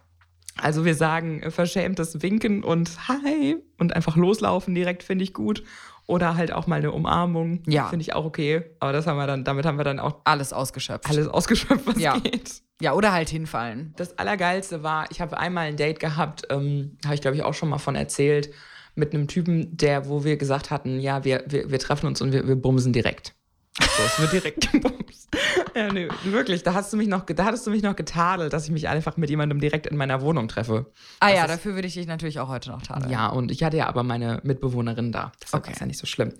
Also 0.57 0.85
wir 0.85 0.95
sagen 0.95 1.41
äh, 1.41 1.51
verschämtes 1.51 2.21
Winken 2.21 2.63
und 2.63 3.07
Hi 3.07 3.57
und 3.79 3.95
einfach 3.95 4.15
loslaufen 4.15 4.75
direkt 4.75 5.03
finde 5.03 5.23
ich 5.23 5.33
gut. 5.33 5.63
Oder 6.11 6.35
halt 6.35 6.51
auch 6.51 6.67
mal 6.67 6.75
eine 6.75 6.91
Umarmung. 6.91 7.63
Ja. 7.67 7.87
Finde 7.87 8.01
ich 8.03 8.13
auch 8.13 8.25
okay. 8.25 8.63
Aber 8.79 8.91
das 8.91 9.07
haben 9.07 9.17
wir 9.17 9.27
dann, 9.27 9.43
damit 9.43 9.65
haben 9.65 9.77
wir 9.77 9.83
dann 9.85 9.99
auch 9.99 10.17
Alles 10.25 10.51
ausgeschöpft. 10.53 11.09
alles 11.09 11.27
ausgeschöpft, 11.27 11.87
was 11.87 11.99
Ja. 11.99 12.17
geht. 12.19 12.61
Ja, 12.81 12.93
oder 12.93 13.13
halt 13.13 13.29
hinfallen. 13.29 13.93
Das 13.95 14.17
Allergeilste 14.17 14.83
war, 14.83 15.05
ich 15.11 15.21
habe 15.21 15.37
einmal 15.37 15.67
ein 15.67 15.77
Date 15.77 15.99
gehabt, 15.99 16.47
ähm, 16.49 16.97
habe 17.05 17.15
ich 17.15 17.21
glaube 17.21 17.37
ich 17.37 17.43
auch 17.43 17.53
schon 17.53 17.69
mal 17.69 17.77
von 17.77 17.95
erzählt, 17.95 18.49
mit 18.95 19.13
einem 19.13 19.27
Typen, 19.27 19.77
der, 19.77 20.09
wo 20.09 20.23
wir 20.25 20.35
gesagt 20.35 20.69
hatten, 20.71 20.99
ja, 20.99 21.23
wir, 21.23 21.43
wir, 21.47 21.71
wir 21.71 21.79
treffen 21.79 22.07
uns 22.07 22.21
und 22.21 22.33
wir, 22.33 22.47
wir 22.47 22.55
bumsen 22.55 22.91
direkt. 22.91 23.33
So, 23.79 24.03
es 24.05 24.19
wird 24.19 24.33
direkt 24.33 24.71
gebumst. 24.71 25.29
Ja, 25.75 25.91
nee, 25.93 26.09
wirklich, 26.25 26.61
da 26.63 26.73
hast 26.73 26.91
du 26.91 26.97
mich 26.97 27.07
noch, 27.07 27.25
da 27.25 27.45
hattest 27.45 27.65
du 27.65 27.71
mich 27.71 27.81
noch 27.83 27.95
getadelt, 27.95 28.51
dass 28.51 28.65
ich 28.65 28.71
mich 28.71 28.89
einfach 28.89 29.15
mit 29.17 29.29
jemandem 29.29 29.59
direkt 29.61 29.87
in 29.87 29.95
meiner 29.95 30.21
Wohnung 30.21 30.47
treffe. 30.49 30.91
Ah 31.21 31.29
ja, 31.29 31.43
ist- 31.45 31.51
dafür 31.51 31.75
würde 31.75 31.87
ich 31.87 31.93
dich 31.93 32.05
natürlich 32.07 32.39
auch 32.39 32.49
heute 32.49 32.69
noch 32.69 32.81
tadeln. 32.81 33.09
Ja, 33.11 33.27
und 33.27 33.49
ich 33.51 33.63
hatte 33.63 33.77
ja 33.77 33.87
aber 33.87 34.03
meine 34.03 34.41
Mitbewohnerin 34.43 35.11
da. 35.13 35.31
Deshalb 35.41 35.63
Okay. 35.63 35.71
ist 35.73 35.79
ja 35.79 35.85
nicht 35.85 35.99
so 35.99 36.05
schlimm. 36.05 36.33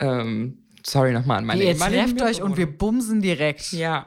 Ähm, 0.00 0.62
sorry 0.84 1.12
nochmal 1.12 1.38
an 1.38 1.44
meine 1.44 1.62
Ihr 1.62 1.76
trefft 1.76 2.22
euch 2.22 2.40
und 2.42 2.56
wir 2.56 2.66
bumsen 2.66 3.20
direkt. 3.20 3.72
Ja, 3.72 4.06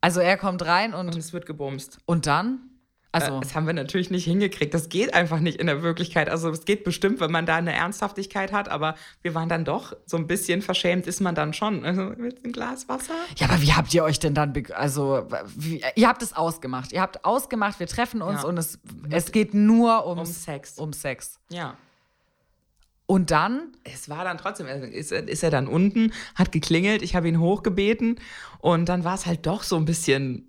Also 0.00 0.18
er 0.20 0.36
kommt 0.36 0.64
rein 0.66 0.94
und, 0.94 1.06
und 1.08 1.16
es 1.16 1.32
wird 1.32 1.46
gebumst. 1.46 1.98
und 2.06 2.26
dann? 2.26 2.58
Also, 3.14 3.36
Äh, 3.36 3.40
das 3.40 3.54
haben 3.54 3.66
wir 3.66 3.72
natürlich 3.72 4.10
nicht 4.10 4.24
hingekriegt. 4.24 4.74
Das 4.74 4.88
geht 4.88 5.14
einfach 5.14 5.38
nicht 5.40 5.58
in 5.60 5.66
der 5.68 5.82
Wirklichkeit. 5.82 6.28
Also 6.28 6.50
es 6.50 6.64
geht 6.64 6.82
bestimmt, 6.84 7.20
wenn 7.20 7.30
man 7.30 7.46
da 7.46 7.56
eine 7.56 7.72
Ernsthaftigkeit 7.72 8.52
hat, 8.52 8.68
aber 8.68 8.96
wir 9.22 9.34
waren 9.34 9.48
dann 9.48 9.64
doch 9.64 9.96
so 10.06 10.16
ein 10.16 10.26
bisschen 10.26 10.62
verschämt, 10.62 11.06
ist 11.06 11.20
man 11.20 11.34
dann 11.34 11.52
schon. 11.52 11.84
Also 11.84 12.10
du 12.10 12.24
ein 12.44 12.52
Glas 12.52 12.88
Wasser? 12.88 13.14
ja, 13.38 13.48
aber 13.48 13.62
wie 13.62 13.72
habt 13.72 13.94
ihr 13.94 14.02
euch 14.04 14.18
denn 14.18 14.34
dann, 14.34 14.52
also, 14.74 15.26
wie, 15.56 15.82
ihr 15.94 16.08
habt 16.08 16.22
es 16.22 16.32
ausgemacht. 16.34 16.92
Ihr 16.92 17.00
habt 17.00 17.24
ausgemacht, 17.24 17.78
wir 17.80 17.86
treffen 17.86 18.20
uns 18.20 18.42
Ja. 18.42 18.48
und 18.48 18.58
es, 18.58 18.78
es 19.10 19.30
geht 19.32 19.54
nur 19.54 20.06
ums, 20.06 20.28
Um 20.28 20.34
Sex. 20.34 20.78
um 20.78 20.92
Sex. 20.92 21.38
Ja. 21.50 21.76
Und 23.06 23.30
dann? 23.30 23.72
Es 23.84 24.08
war 24.08 24.24
dann 24.24 24.38
trotzdem, 24.38 24.66
also 24.66 24.86
ist, 24.86 25.12
er- 25.12 25.28
ist 25.28 25.42
er 25.42 25.50
dann 25.50 25.68
unten, 25.68 26.12
hat 26.34 26.52
geklingelt, 26.52 27.02
ich 27.02 27.14
habe 27.14 27.28
ihn 27.28 27.38
hochgebeten 27.38 28.18
und 28.60 28.88
dann 28.88 29.04
war 29.04 29.14
es 29.14 29.26
halt 29.26 29.46
doch 29.46 29.62
so 29.62 29.76
ein 29.76 29.84
bisschen, 29.84 30.48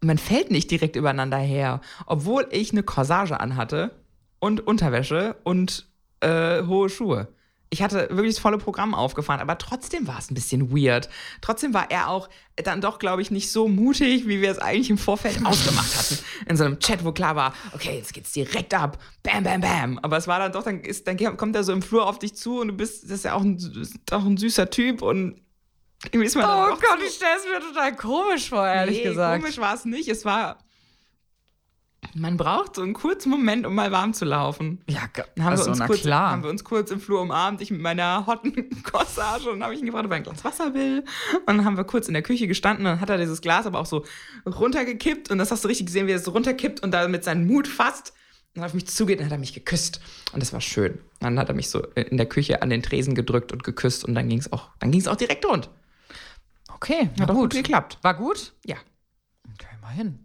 man 0.00 0.18
fällt 0.18 0.50
nicht 0.50 0.70
direkt 0.70 0.96
übereinander 0.96 1.38
her, 1.38 1.80
obwohl 2.06 2.46
ich 2.50 2.72
eine 2.72 2.82
Corsage 2.82 3.40
anhatte 3.40 3.90
und 4.38 4.66
Unterwäsche 4.66 5.36
und 5.44 5.86
äh, 6.20 6.62
hohe 6.64 6.88
Schuhe. 6.88 7.28
Ich 7.70 7.82
hatte 7.82 8.08
wirklich 8.10 8.36
das 8.36 8.38
volle 8.38 8.56
Programm 8.56 8.94
aufgefahren, 8.94 9.42
aber 9.42 9.58
trotzdem 9.58 10.06
war 10.06 10.18
es 10.18 10.30
ein 10.30 10.34
bisschen 10.34 10.74
weird. 10.74 11.10
Trotzdem 11.42 11.74
war 11.74 11.90
er 11.90 12.08
auch 12.08 12.30
dann 12.56 12.80
doch, 12.80 12.98
glaube 12.98 13.20
ich, 13.20 13.30
nicht 13.30 13.52
so 13.52 13.68
mutig, 13.68 14.26
wie 14.26 14.40
wir 14.40 14.50
es 14.50 14.58
eigentlich 14.58 14.88
im 14.88 14.96
Vorfeld 14.96 15.36
ausgemacht 15.44 15.94
hatten. 15.94 16.18
In 16.46 16.56
so 16.56 16.64
einem 16.64 16.78
Chat, 16.78 17.04
wo 17.04 17.12
klar 17.12 17.36
war, 17.36 17.52
okay, 17.74 17.98
jetzt 17.98 18.14
geht's 18.14 18.32
direkt 18.32 18.72
ab. 18.72 18.98
Bam, 19.22 19.44
bam, 19.44 19.60
bam. 19.60 19.98
Aber 19.98 20.16
es 20.16 20.26
war 20.26 20.38
dann 20.38 20.52
doch, 20.52 20.62
dann, 20.62 20.80
ist, 20.80 21.06
dann 21.06 21.18
kommt 21.36 21.54
er 21.56 21.64
so 21.64 21.72
im 21.72 21.82
Flur 21.82 22.06
auf 22.06 22.18
dich 22.18 22.34
zu 22.34 22.60
und 22.60 22.68
du 22.68 22.74
bist, 22.74 23.04
das 23.04 23.10
ist 23.10 23.24
ja 23.26 23.34
auch 23.34 23.42
ein, 23.42 23.58
auch 24.12 24.24
ein 24.24 24.38
süßer 24.38 24.70
Typ 24.70 25.02
und 25.02 25.38
irgendwie 26.04 26.26
ist 26.26 26.36
man 26.36 26.44
dann 26.46 26.70
doch 26.70 26.80
so- 26.80 27.04
ich 27.04 27.14
stelle 27.14 27.36
es 27.36 27.44
mir 27.44 27.60
total 27.68 27.96
komisch 27.96 28.48
vor, 28.48 28.66
ehrlich 28.66 28.98
nee, 28.98 29.04
gesagt. 29.10 29.40
komisch 29.42 29.58
war 29.58 29.74
es 29.74 29.84
nicht. 29.84 30.08
Es 30.08 30.24
war. 30.24 30.58
Man 32.14 32.36
braucht 32.36 32.76
so 32.76 32.82
einen 32.82 32.94
kurzen 32.94 33.28
Moment, 33.28 33.66
um 33.66 33.74
mal 33.74 33.90
warm 33.90 34.14
zu 34.14 34.24
laufen. 34.24 34.80
Ja, 34.88 35.00
Dann 35.34 35.44
haben, 35.44 35.50
also, 35.52 35.64
wir 35.66 35.70
uns 35.70 35.78
na 35.80 35.86
kurz, 35.88 36.00
klar. 36.00 36.30
haben 36.30 36.42
wir 36.42 36.50
uns 36.50 36.62
kurz 36.64 36.90
im 36.92 37.00
Flur 37.00 37.20
umarmt, 37.20 37.60
ich 37.60 37.70
mit 37.70 37.80
meiner 37.80 38.24
hotten 38.26 38.82
Corsage 38.84 39.50
und 39.50 39.62
habe 39.62 39.74
ich 39.74 39.80
ihn 39.80 39.86
gefragt, 39.86 40.06
ob 40.06 40.12
er 40.12 40.16
ein 40.16 40.22
Glas 40.22 40.44
Wasser 40.44 40.72
will. 40.74 41.04
Und 41.40 41.46
dann 41.48 41.64
haben 41.64 41.76
wir 41.76 41.84
kurz 41.84 42.06
in 42.08 42.14
der 42.14 42.22
Küche 42.22 42.46
gestanden 42.46 42.86
und 42.86 42.92
dann 42.92 43.00
hat 43.00 43.10
er 43.10 43.18
dieses 43.18 43.40
Glas 43.42 43.66
aber 43.66 43.80
auch 43.80 43.86
so 43.86 44.04
runtergekippt 44.46 45.30
und 45.30 45.38
das 45.38 45.50
hast 45.50 45.64
du 45.64 45.68
richtig 45.68 45.86
gesehen, 45.86 46.06
wie 46.06 46.12
er 46.12 46.16
es 46.16 46.32
runterkippt 46.32 46.82
und 46.82 46.92
damit 46.92 47.24
seinen 47.24 47.46
Mut 47.46 47.66
fasst 47.68 48.14
und 48.54 48.62
auf 48.64 48.74
mich 48.74 48.86
zugeht 48.86 49.18
und 49.18 49.26
hat 49.26 49.32
er 49.32 49.38
mich 49.38 49.52
geküsst. 49.52 50.00
Und 50.32 50.40
das 50.40 50.52
war 50.52 50.60
schön. 50.60 50.98
Dann 51.20 51.38
hat 51.38 51.48
er 51.48 51.54
mich 51.54 51.68
so 51.68 51.80
in 51.94 52.16
der 52.16 52.26
Küche 52.26 52.62
an 52.62 52.70
den 52.70 52.82
Tresen 52.82 53.16
gedrückt 53.16 53.52
und 53.52 53.64
geküsst 53.64 54.04
und 54.04 54.14
dann 54.14 54.28
ging 54.28 54.38
es 54.38 54.52
auch, 54.52 54.70
dann 54.78 54.92
ging 54.92 55.00
es 55.00 55.08
auch 55.08 55.16
direkt 55.16 55.44
rund. 55.44 55.68
Okay, 56.80 57.10
na 57.16 57.24
Hat 57.26 57.30
gut. 57.30 57.40
gut 57.40 57.52
geklappt. 57.54 57.98
War 58.02 58.14
gut? 58.14 58.54
Ja. 58.64 58.76
Okay, 59.54 59.74
mal 59.82 59.88
hin. 59.90 60.18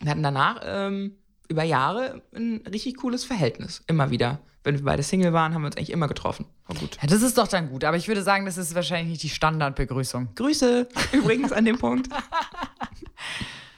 Wir 0.00 0.10
hatten 0.10 0.22
danach 0.22 0.60
ähm, 0.64 1.16
über 1.48 1.62
Jahre 1.62 2.22
ein 2.34 2.62
richtig 2.70 2.96
cooles 2.96 3.24
Verhältnis. 3.24 3.82
Immer 3.86 4.10
wieder. 4.10 4.40
Wenn 4.64 4.76
wir 4.76 4.84
beide 4.84 5.02
Single 5.04 5.32
waren, 5.32 5.54
haben 5.54 5.62
wir 5.62 5.66
uns 5.66 5.76
eigentlich 5.76 5.92
immer 5.92 6.08
getroffen. 6.08 6.46
War 6.66 6.76
gut. 6.76 6.98
Ja, 7.00 7.06
das 7.06 7.22
ist 7.22 7.38
doch 7.38 7.46
dann 7.48 7.70
gut. 7.70 7.84
Aber 7.84 7.96
ich 7.96 8.08
würde 8.08 8.22
sagen, 8.22 8.44
das 8.44 8.58
ist 8.58 8.74
wahrscheinlich 8.74 9.08
nicht 9.08 9.22
die 9.22 9.28
Standardbegrüßung. 9.28 10.34
Grüße 10.34 10.88
übrigens 11.12 11.52
an 11.52 11.64
dem 11.64 11.78
Punkt. 11.78 12.08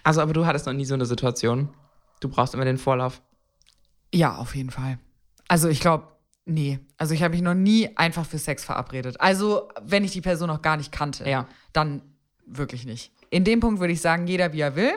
Also, 0.03 0.23
aber 0.23 0.33
du 0.33 0.47
hattest 0.47 0.65
noch 0.65 0.73
nie 0.73 0.87
so 0.87 0.95
eine 0.95 1.05
Situation. 1.05 1.69
Du 2.21 2.31
brauchst 2.31 2.55
immer 2.55 2.65
den 2.65 2.79
Vorlauf. 2.79 3.21
Ja, 4.15 4.37
auf 4.37 4.55
jeden 4.57 4.71
Fall. 4.71 4.99
Also 5.47 5.69
ich 5.69 5.81
glaube, 5.81 6.09
nee. 6.45 6.79
Also 6.97 7.15
ich 7.15 7.23
habe 7.23 7.33
mich 7.33 7.43
noch 7.43 7.55
nie 7.55 7.97
einfach 7.97 8.27
für 8.27 8.39
Sex 8.39 8.65
verabredet. 8.65 9.21
Also 9.21 9.69
wenn 9.83 10.05
ich 10.05 10.13
die 10.13 10.21
Person 10.21 10.49
noch 10.49 10.63
gar 10.63 10.77
nicht 10.77 10.93
kannte, 10.93 11.29
Ja. 11.29 11.47
dann 11.73 12.03
wirklich 12.47 12.85
nicht. 12.85 13.13
In 13.31 13.45
dem 13.45 13.61
Punkt 13.61 13.81
würde 13.81 13.93
ich 13.93 14.01
sagen, 14.01 14.27
jeder 14.27 14.53
wie 14.53 14.61
er 14.61 14.75
will. 14.77 14.93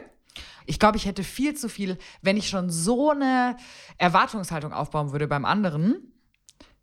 Ich 0.65 0.79
glaube, 0.79 0.97
ich 0.97 1.05
hätte 1.05 1.23
viel 1.23 1.53
zu 1.55 1.69
viel, 1.69 1.97
wenn 2.21 2.37
ich 2.37 2.49
schon 2.49 2.69
so 2.69 3.11
eine 3.11 3.57
Erwartungshaltung 3.97 4.73
aufbauen 4.73 5.11
würde 5.11 5.27
beim 5.27 5.45
anderen, 5.45 5.95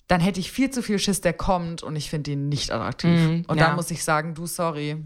dann 0.06 0.20
hätte 0.20 0.40
ich 0.40 0.52
viel 0.52 0.70
zu 0.70 0.82
viel 0.82 0.98
Schiss, 0.98 1.20
der 1.20 1.32
kommt 1.32 1.82
und 1.82 1.96
ich 1.96 2.10
finde 2.10 2.32
ihn 2.32 2.48
nicht 2.48 2.70
attraktiv. 2.72 3.18
Mhm, 3.18 3.44
und 3.48 3.58
ja. 3.58 3.66
dann 3.66 3.76
muss 3.76 3.90
ich 3.90 4.04
sagen, 4.04 4.34
du, 4.34 4.46
sorry. 4.46 4.96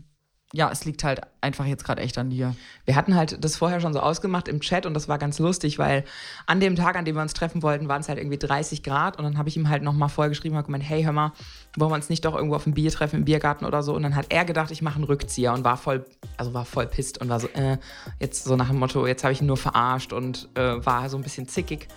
Ja, 0.54 0.70
es 0.70 0.84
liegt 0.84 1.02
halt 1.02 1.20
einfach 1.40 1.66
jetzt 1.66 1.82
gerade 1.82 2.00
echt 2.00 2.16
an 2.16 2.30
dir. 2.30 2.54
Wir 2.84 2.94
hatten 2.94 3.16
halt 3.16 3.42
das 3.44 3.56
vorher 3.56 3.80
schon 3.80 3.92
so 3.92 3.98
ausgemacht 3.98 4.46
im 4.46 4.60
Chat 4.60 4.86
und 4.86 4.94
das 4.94 5.08
war 5.08 5.18
ganz 5.18 5.40
lustig, 5.40 5.80
weil 5.80 6.04
an 6.46 6.60
dem 6.60 6.76
Tag, 6.76 6.94
an 6.94 7.04
dem 7.04 7.16
wir 7.16 7.22
uns 7.22 7.34
treffen 7.34 7.60
wollten, 7.64 7.88
waren 7.88 8.02
es 8.02 8.08
halt 8.08 8.18
irgendwie 8.18 8.38
30 8.38 8.84
Grad 8.84 9.18
und 9.18 9.24
dann 9.24 9.36
habe 9.36 9.48
ich 9.48 9.56
ihm 9.56 9.68
halt 9.68 9.82
nochmal 9.82 10.08
vorher 10.08 10.28
geschrieben 10.28 10.56
und 10.56 10.64
gemeint, 10.64 10.84
hey, 10.84 11.02
hör 11.02 11.10
mal, 11.10 11.32
wollen 11.76 11.90
wir 11.90 11.96
uns 11.96 12.08
nicht 12.08 12.24
doch 12.24 12.36
irgendwo 12.36 12.54
auf 12.54 12.66
ein 12.66 12.74
Bier 12.74 12.92
treffen, 12.92 13.16
im 13.16 13.24
Biergarten 13.24 13.64
oder 13.64 13.82
so? 13.82 13.96
Und 13.96 14.04
dann 14.04 14.14
hat 14.14 14.26
er 14.28 14.44
gedacht, 14.44 14.70
ich 14.70 14.80
mache 14.80 14.94
einen 14.94 15.04
Rückzieher 15.04 15.52
und 15.52 15.64
war 15.64 15.76
voll, 15.76 16.06
also 16.36 16.54
war 16.54 16.64
voll 16.64 16.86
pisst 16.86 17.20
und 17.20 17.28
war 17.28 17.40
so, 17.40 17.48
äh, 17.48 17.78
jetzt 18.20 18.44
so 18.44 18.54
nach 18.54 18.68
dem 18.68 18.78
Motto, 18.78 19.08
jetzt 19.08 19.24
habe 19.24 19.32
ich 19.32 19.40
ihn 19.40 19.48
nur 19.48 19.56
verarscht 19.56 20.12
und 20.12 20.48
äh, 20.54 20.86
war 20.86 21.08
so 21.08 21.16
ein 21.16 21.24
bisschen 21.24 21.48
zickig. 21.48 21.88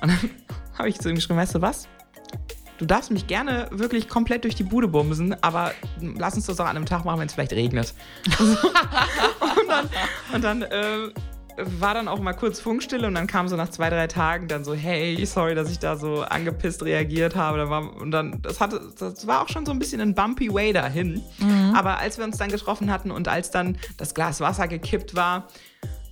Und 0.00 0.12
dann 0.12 0.30
habe 0.78 0.88
ich 0.88 1.00
zu 1.00 1.08
ihm 1.08 1.16
geschrieben, 1.16 1.40
weißt 1.40 1.56
du 1.56 1.62
was? 1.62 1.88
Du 2.78 2.86
darfst 2.86 3.10
mich 3.10 3.26
gerne 3.26 3.68
wirklich 3.70 4.08
komplett 4.08 4.44
durch 4.44 4.54
die 4.54 4.64
Bude 4.64 4.88
bumsen, 4.88 5.36
aber 5.42 5.72
lass 6.00 6.34
uns 6.34 6.46
das 6.46 6.58
auch 6.58 6.66
an 6.66 6.76
einem 6.76 6.86
Tag 6.86 7.04
machen, 7.04 7.20
wenn 7.20 7.26
es 7.26 7.34
vielleicht 7.34 7.52
regnet. 7.52 7.94
und 8.38 9.68
dann, 9.68 9.88
und 10.32 10.44
dann 10.44 10.62
äh, 10.62 11.10
war 11.56 11.94
dann 11.94 12.08
auch 12.08 12.18
mal 12.18 12.32
kurz 12.32 12.60
Funkstille 12.60 13.06
und 13.06 13.14
dann 13.14 13.26
kam 13.26 13.48
so 13.48 13.56
nach 13.56 13.68
zwei, 13.68 13.90
drei 13.90 14.06
Tagen 14.06 14.48
dann 14.48 14.64
so, 14.64 14.74
hey, 14.74 15.24
sorry, 15.24 15.54
dass 15.54 15.70
ich 15.70 15.78
da 15.78 15.96
so 15.96 16.22
angepisst 16.22 16.82
reagiert 16.82 17.36
habe. 17.36 17.58
Da 17.58 17.70
war, 17.70 17.96
und 17.96 18.10
dann, 18.10 18.42
das, 18.42 18.60
hatte, 18.60 18.80
das 18.98 19.26
war 19.26 19.42
auch 19.42 19.48
schon 19.48 19.64
so 19.64 19.72
ein 19.72 19.78
bisschen 19.78 20.00
ein 20.00 20.14
bumpy 20.14 20.52
way 20.52 20.72
dahin. 20.72 21.22
Aber 21.74 21.98
als 21.98 22.18
wir 22.18 22.24
uns 22.24 22.38
dann 22.38 22.50
getroffen 22.50 22.90
hatten 22.90 23.10
und 23.10 23.28
als 23.28 23.50
dann 23.50 23.78
das 23.96 24.14
Glas 24.14 24.40
Wasser 24.40 24.68
gekippt 24.68 25.14
war, 25.14 25.48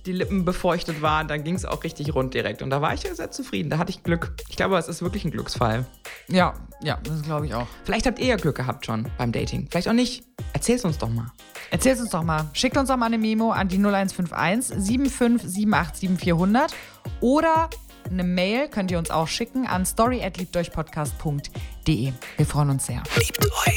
die 0.05 0.11
Lippen 0.11 0.45
befeuchtet 0.45 1.01
waren, 1.01 1.27
dann 1.27 1.43
ging 1.43 1.55
es 1.55 1.65
auch 1.65 1.83
richtig 1.83 2.13
rund 2.13 2.33
direkt. 2.33 2.61
Und 2.61 2.69
da 2.69 2.81
war 2.81 2.93
ich 2.93 3.01
sehr 3.01 3.31
zufrieden. 3.31 3.69
Da 3.69 3.77
hatte 3.77 3.91
ich 3.91 4.03
Glück. 4.03 4.33
Ich 4.49 4.57
glaube, 4.57 4.77
es 4.77 4.87
ist 4.87 5.01
wirklich 5.01 5.25
ein 5.25 5.31
Glücksfall. 5.31 5.85
Ja, 6.27 6.53
ja, 6.81 6.99
das 7.03 7.21
glaube 7.23 7.45
ich 7.45 7.53
auch. 7.53 7.67
Vielleicht 7.83 8.05
habt 8.05 8.19
ihr 8.19 8.27
ja 8.27 8.35
Glück 8.35 8.57
gehabt 8.57 8.85
schon 8.85 9.07
beim 9.17 9.31
Dating. 9.31 9.67
Vielleicht 9.69 9.87
auch 9.87 9.93
nicht. 9.93 10.23
Erzähl's 10.53 10.83
uns 10.83 10.97
doch 10.97 11.09
mal. 11.09 11.31
Erzähl's 11.71 12.01
uns 12.01 12.09
doch 12.09 12.23
mal. 12.23 12.49
Schickt 12.53 12.77
uns 12.77 12.89
doch 12.89 12.97
mal 12.97 13.07
eine 13.07 13.17
Memo 13.17 13.51
an 13.51 13.67
die 13.67 13.77
0151 13.77 15.11
75 15.11 15.73
78 15.73 16.09
7400 16.09 16.75
oder 17.21 17.69
eine 18.09 18.23
Mail 18.23 18.67
könnt 18.67 18.91
ihr 18.91 18.99
uns 18.99 19.11
auch 19.11 19.27
schicken 19.27 19.65
an 19.65 19.85
story@liebteuchpodcast.de. 19.85 22.13
Wir 22.37 22.45
freuen 22.45 22.69
uns 22.69 22.85
sehr. 22.85 23.01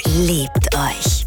Liebt 0.05 0.75
euch. 0.75 1.27